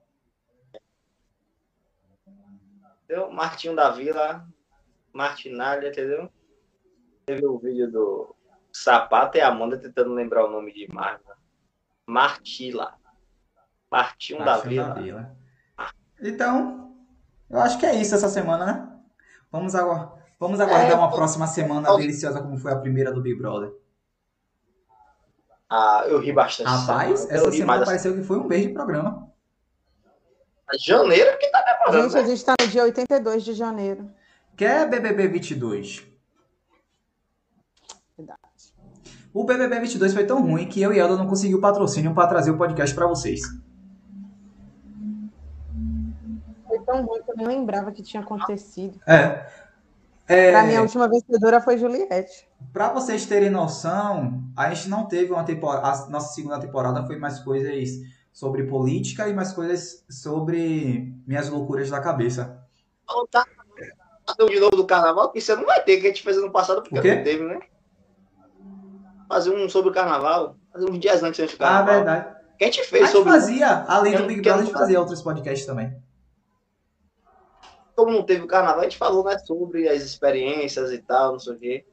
Entendeu? 3.12 3.30
Martinho 3.30 3.76
da 3.76 3.90
Vila, 3.90 4.48
Martinalha, 5.12 5.88
entendeu? 5.88 6.30
Teve 7.26 7.44
o 7.44 7.58
vídeo 7.58 7.92
do 7.92 8.34
Sapato 8.72 9.36
e 9.36 9.40
Amanda 9.42 9.76
tentando 9.76 10.14
lembrar 10.14 10.46
o 10.46 10.50
nome 10.50 10.72
de 10.72 10.90
Marvel. 10.90 11.36
Martila. 12.06 12.94
Martinho 13.90 14.38
da 14.38 14.52
Martinho 14.52 14.82
da 14.82 14.94
Vila. 14.94 15.02
Vila. 15.02 15.36
Então, 16.22 16.96
eu 17.50 17.60
acho 17.60 17.78
que 17.78 17.84
é 17.84 17.94
isso 17.94 18.14
essa 18.14 18.30
semana, 18.30 18.64
né? 18.64 18.98
Vamos 19.50 19.74
agora. 19.74 20.10
Vamos 20.40 20.58
aguardar 20.58 20.92
É, 20.92 20.94
uma 20.94 21.10
próxima 21.10 21.46
semana 21.46 21.94
deliciosa 21.94 22.40
como 22.40 22.56
foi 22.56 22.72
a 22.72 22.78
primeira 22.78 23.12
do 23.12 23.20
Big 23.20 23.36
Brother. 23.36 23.74
Ah, 25.68 26.04
eu 26.06 26.18
ri 26.18 26.32
bastante. 26.32 26.66
Rapaz, 26.66 27.30
essa 27.30 27.50
semana 27.52 27.76
mais 27.76 27.84
pareceu 27.84 28.14
que 28.14 28.22
foi 28.22 28.38
um 28.38 28.48
mês 28.48 28.62
de 28.62 28.70
programa. 28.70 29.30
Assim. 30.74 30.84
Janeiro 30.84 31.38
que 31.38 31.48
tá 31.50 31.62
demorando, 31.62 32.10
Gente, 32.10 32.18
a 32.18 32.22
né? 32.22 32.28
gente 32.28 32.44
tá 32.44 32.54
no 32.60 32.66
dia 32.68 32.82
82 32.84 33.44
de 33.44 33.52
janeiro. 33.54 34.10
Quer 34.56 34.88
BBB 34.88 35.28
22? 35.28 36.06
Verdade. 38.16 38.38
O 39.32 39.44
BBB 39.44 39.80
22 39.80 40.12
foi 40.12 40.26
tão 40.26 40.42
ruim 40.42 40.68
que 40.68 40.80
eu 40.82 40.92
e 40.92 40.98
ela 40.98 41.16
não 41.16 41.26
conseguiu 41.26 41.60
patrocínio 41.60 42.14
para 42.14 42.28
trazer 42.28 42.50
o 42.50 42.58
podcast 42.58 42.94
para 42.94 43.06
vocês. 43.06 43.40
Foi 46.66 46.78
tão 46.80 47.04
ruim 47.04 47.22
que 47.22 47.30
eu 47.30 47.36
nem 47.36 47.46
lembrava 47.46 47.92
que 47.92 48.02
tinha 48.02 48.22
acontecido. 48.22 49.00
É. 49.06 49.46
É, 50.28 50.50
Pra 50.50 50.62
mim, 50.62 50.76
a 50.76 50.82
última 50.82 51.08
vencedora 51.08 51.60
foi 51.60 51.76
Juliette. 51.76 52.48
Pra 52.72 52.90
vocês 52.90 53.26
terem 53.26 53.50
noção, 53.50 54.42
a 54.56 54.72
gente 54.72 54.88
não 54.88 55.06
teve 55.06 55.32
uma 55.32 55.44
temporada. 55.44 56.04
A 56.04 56.08
nossa 56.08 56.32
segunda 56.32 56.60
temporada 56.60 57.04
foi 57.04 57.16
mais 57.18 57.40
coisas 57.40 57.90
sobre 58.32 58.64
política 58.64 59.28
e 59.28 59.34
mais 59.34 59.52
coisas 59.52 60.04
sobre 60.08 61.12
minhas 61.26 61.48
loucuras 61.48 61.90
da 61.90 62.00
cabeça. 62.00 62.64
Então 63.04 63.26
tá. 63.26 63.44
De 64.48 64.60
novo 64.60 64.76
do 64.76 64.86
carnaval, 64.86 65.30
que 65.32 65.40
você 65.40 65.54
não 65.54 65.66
vai 65.66 65.82
ter, 65.82 65.98
que 65.98 66.06
a 66.06 66.10
gente 66.10 66.22
fez 66.22 66.38
ano 66.38 66.50
passado, 66.50 66.80
porque 66.82 66.94
não 67.14 67.24
teve, 67.24 67.42
né? 67.44 67.58
Fazer 69.28 69.50
um 69.50 69.68
sobre 69.68 69.90
o 69.90 69.94
carnaval, 69.94 70.56
fazer 70.72 70.88
uns 70.90 70.98
dias 70.98 71.22
antes 71.22 71.38
do 71.50 71.54
Ah, 71.56 71.58
carnaval. 71.58 71.94
verdade. 71.96 72.36
Que 72.58 72.64
a 72.64 72.66
gente 72.68 72.80
A 72.80 72.84
fez 72.84 73.02
gente 73.04 73.12
sobre. 73.12 73.32
fazia, 73.32 73.84
além 73.88 74.16
do 74.16 74.26
Big 74.26 74.40
Brother, 74.40 74.62
a 74.62 74.64
gente 74.64 74.72
fazia 74.72 75.00
outros 75.00 75.20
podcasts 75.20 75.66
também. 75.66 75.94
Como 77.96 78.10
não 78.12 78.22
teve 78.22 78.42
o 78.42 78.46
carnaval, 78.46 78.80
a 78.80 78.84
gente 78.84 78.96
falou 78.96 79.24
né, 79.24 79.36
sobre 79.38 79.88
as 79.88 80.02
experiências 80.02 80.90
e 80.92 80.98
tal, 80.98 81.32
não 81.32 81.38
sei 81.38 81.52
o 81.54 81.58
quê. 81.58 81.86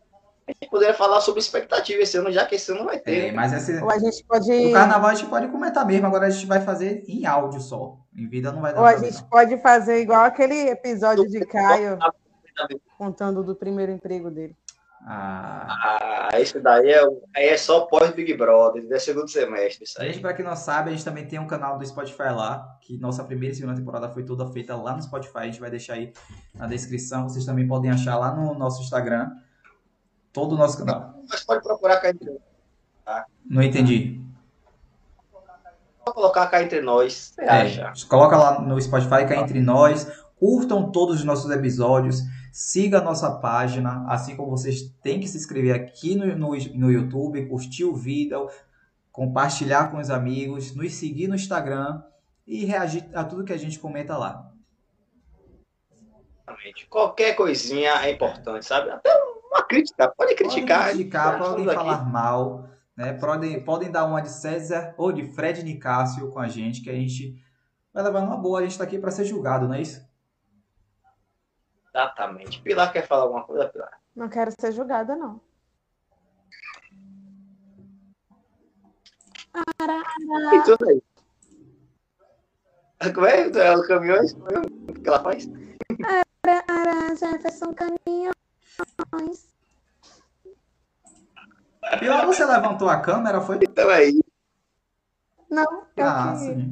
A 0.50 0.52
gente 0.64 0.70
poderia 0.72 0.94
falar 0.96 1.22
sobre 1.22 1.40
expectativa 1.40 2.02
esse 2.02 2.18
ano, 2.18 2.32
já 2.32 2.44
que 2.46 2.56
esse 2.56 2.72
ano 2.72 2.80
não 2.80 2.88
vai 2.88 2.98
ter. 3.00 3.28
É, 3.28 3.32
mas 3.32 3.54
esse, 3.54 3.82
Ou 3.84 3.92
a 3.92 4.00
gente 4.00 4.24
pode. 4.26 4.52
o 4.52 4.74
carnaval 4.74 5.10
a 5.12 5.14
gente 5.14 5.30
pode 5.30 5.48
comentar 5.50 5.86
mesmo, 5.86 6.08
agora 6.08 6.26
a 6.26 6.30
gente 6.30 6.48
vai 6.48 6.60
fazer 6.62 7.04
em 7.08 7.26
áudio 7.26 7.62
só. 7.62 7.98
Em 8.18 8.28
vida 8.28 8.52
não 8.52 8.62
vai 8.62 8.74
dar 8.74 8.80
Ou 8.80 8.86
a 8.86 8.98
gente 8.98 9.22
não. 9.22 9.30
pode 9.30 9.58
fazer 9.62 10.02
igual 10.02 10.24
aquele 10.24 10.70
episódio 10.70 11.28
de 11.28 11.40
Caio 11.46 12.00
contando 12.98 13.44
do 13.44 13.56
primeiro 13.56 13.92
emprego 13.92 14.32
dele. 14.32 14.56
Ah, 15.06 16.28
Ah, 16.32 16.40
esse 16.42 16.60
daí 16.60 16.90
é, 16.92 17.02
é 17.36 17.58
só 17.58 17.82
pós-Big 17.86 18.34
Brother, 18.34 18.86
é 18.92 19.00
segundo 19.00 19.30
semestre, 19.30 19.86
isso 19.86 20.02
aí. 20.02 20.12
Gente, 20.12 20.22
pra 20.22 20.34
quem 20.34 20.44
não 20.44 20.56
sabe, 20.56 20.90
a 20.90 20.92
gente 20.92 21.06
também 21.06 21.26
tem 21.26 21.40
um 21.40 21.48
canal 21.48 21.78
do 21.78 21.86
Spotify 21.86 22.24
lá, 22.24 22.78
que 22.82 22.98
nossa 22.98 23.24
primeira 23.24 23.54
e 23.54 23.58
segunda 23.58 23.78
temporada 23.78 24.10
foi 24.10 24.24
toda 24.26 24.46
feita 24.48 24.76
lá 24.76 24.96
no 24.96 25.02
Spotify. 25.02 25.38
A 25.38 25.46
gente 25.46 25.60
vai 25.60 25.70
deixar 25.70 25.94
aí 25.94 26.12
na 26.54 26.68
descrição. 26.68 27.30
Vocês 27.30 27.46
também 27.46 27.66
podem 27.68 27.90
achar 27.92 28.18
lá 28.18 28.36
no 28.36 28.54
nosso 28.56 28.82
Instagram 28.82 29.30
todo 30.32 30.54
o 30.56 30.58
nosso 30.58 30.78
canal. 30.78 31.16
Mas 31.30 31.44
pode 31.44 31.64
procurar 31.64 32.00
cá 32.00 32.10
entre 32.10 32.38
Não 33.46 33.62
entendi. 33.62 34.20
Só 36.06 36.14
colocar 36.14 36.48
cá 36.48 36.64
entre 36.64 36.82
nós, 36.82 37.34
você 37.36 37.42
É, 37.44 37.50
acha? 37.84 38.08
coloca 38.08 38.38
lá 38.38 38.62
no 38.62 38.80
Spotify 38.82 39.24
é 39.30 39.40
entre 39.40 39.62
nós. 39.62 40.08
Curtam 40.40 40.92
todos 40.92 41.18
os 41.18 41.24
nossos 41.24 41.52
episódios. 41.52 42.22
Siga 42.52 43.00
a 43.00 43.04
nossa 43.04 43.30
página. 43.32 44.06
Assim 44.08 44.36
como 44.36 44.50
vocês 44.50 44.82
têm 45.04 45.20
que 45.20 45.28
se 45.28 45.38
inscrever 45.38 45.76
aqui 45.76 46.16
no, 46.16 46.26
no, 46.36 46.50
no 46.50 46.92
YouTube, 46.92 47.48
curtir 47.48 47.84
o 47.84 47.96
vídeo, 47.96 48.50
compartilhar 49.12 49.92
com 49.92 49.98
os 49.98 50.10
amigos, 50.10 50.74
nos 50.76 50.94
seguir 50.94 51.28
no 51.28 51.36
Instagram 51.36 52.02
e 52.48 52.66
reagir 52.66 53.08
a 53.14 53.24
tudo 53.24 53.44
que 53.44 53.54
a 53.54 53.58
gente 53.58 53.78
comenta 53.78 54.18
lá. 54.18 54.52
Qualquer 56.90 57.36
coisinha 57.36 57.92
é 58.04 58.12
importante, 58.12 58.66
sabe? 58.66 58.90
Até 58.90 59.10
uma 59.52 59.64
crítica, 59.64 60.08
pode 60.16 60.36
criticar. 60.36 60.80
Podem 60.80 60.96
criticar, 60.96 61.38
podem 61.38 61.66
estamos 61.66 61.68
aqui. 61.68 61.76
falar 61.76 62.06
mal, 62.06 62.70
né? 62.96 63.14
Podem, 63.14 63.64
podem 63.64 63.92
dar 63.92 64.06
uma 64.06 64.22
de 64.22 64.30
César 64.30 64.94
ou 64.98 65.12
de 65.12 65.26
Fred 65.34 65.64
Nicásio 65.64 66.30
com 66.30 66.40
a 66.40 66.48
gente, 66.48 66.82
que 66.82 66.90
a 66.90 66.94
gente 66.94 67.42
vai 67.94 68.04
levar 68.04 68.22
numa 68.22 68.38
boa. 68.38 68.60
A 68.60 68.64
gente 68.64 68.78
tá 68.78 68.84
aqui 68.84 69.00
para 69.00 69.12
ser 69.12 69.26
julgado, 69.26 69.68
não 69.68 69.76
é 69.76 69.82
isso? 69.82 70.08
Exatamente. 71.94 72.62
Pilar 72.62 72.94
quer 72.94 73.08
falar 73.08 73.24
alguma 73.24 73.44
coisa, 73.44 73.68
Pilar? 73.68 74.00
Não 74.16 74.30
quero 74.30 74.52
ser 74.60 74.72
julgada, 74.72 75.16
não. 75.16 75.42
E 80.54 80.64
tudo 80.64 80.88
aí. 80.88 81.02
Como 83.14 83.26
é? 83.26 83.50
É 83.50 83.78
o 83.78 83.88
caminhões? 83.88 84.34
O 84.34 84.94
que 84.94 85.08
ela 85.08 85.24
faz? 85.24 85.50
Ara, 86.44 87.16
Jefferson 87.16 87.74
Caminhões. 89.12 89.48
Pilar, 92.00 92.26
você 92.26 92.46
levantou 92.46 92.90
a 92.90 93.00
câmera, 93.02 93.42
foi? 93.42 93.58
Então 93.58 93.90
é 93.90 94.06
isso. 94.06 94.24
Não, 95.50 95.84
eu 95.98 96.06
Ah, 96.06 96.34
que- 96.34 96.40
sim. 96.40 96.72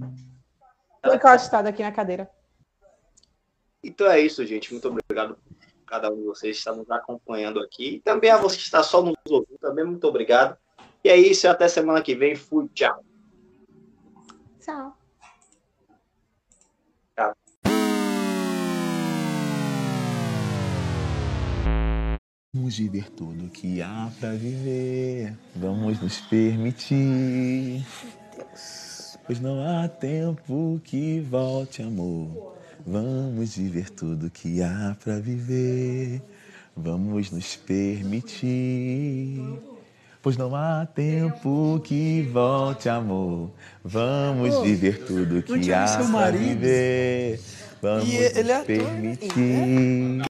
tô 1.02 1.13
encostada 1.13 1.70
aqui 1.70 1.82
na 1.82 1.91
cadeira. 1.91 2.30
Então 3.84 4.08
é 4.08 4.20
isso, 4.20 4.46
gente. 4.46 4.72
Muito 4.72 4.88
obrigado 4.88 5.38
a 5.86 5.89
cada 5.89 6.12
um 6.12 6.17
de 6.17 6.24
vocês 6.24 6.56
que 6.56 6.60
está 6.60 6.74
nos 6.76 6.89
acompanhando 6.91 7.60
aqui. 7.60 7.96
E 7.96 8.00
também 8.02 8.30
a 8.30 8.38
você 8.38 8.58
que 8.58 8.63
está 8.63 8.84
só 8.84 9.02
nos 9.02 9.15
ouvindo, 9.30 9.58
também 9.60 9.86
muito 9.86 10.06
obrigado. 10.08 10.58
E 11.04 11.10
é 11.10 11.15
isso, 11.15 11.48
até 11.48 11.67
semana 11.67 12.02
que 12.02 12.13
vem. 12.15 12.36
Fui, 12.36 12.67
tchau. 12.70 13.04
Tchau. 14.60 14.97
Vamos 22.58 22.76
viver 22.76 23.12
tudo 23.12 23.50
que 23.50 23.84
há 23.84 24.10
pra 24.20 24.32
viver. 24.32 25.32
Vamos 25.56 26.02
nos 26.02 26.20
permitir. 26.22 27.86
Pois 29.28 29.39
não 29.39 29.62
há 29.63 29.88
tempo 29.88 30.82
que 30.84 31.20
volte, 31.20 31.84
amor. 31.84 32.56
Vamos 32.84 33.56
viver 33.56 33.91
tudo 33.91 34.32
que 34.32 34.63
há 34.63 34.98
pra 35.04 35.20
viver. 35.20 36.20
Vamos 36.76 37.30
nos 37.30 37.56
permitir. 37.56 39.39
Pois 40.20 40.36
não 40.36 40.56
há 40.56 40.84
tempo 40.84 41.80
que 41.84 42.24
volte, 42.24 42.89
amor. 42.89 43.52
Vamos 43.84 44.63
viver 44.63 45.06
tudo 45.06 45.43
que 45.43 45.60
tinha 45.60 45.86
há 45.86 46.04
marido. 46.06 46.60
viver. 46.60 47.39
Vamos 47.82 48.12
é 48.12 48.41
nos 48.41 48.52
ator, 48.52 48.58
né? 48.58 48.63
permitir. 48.65 50.22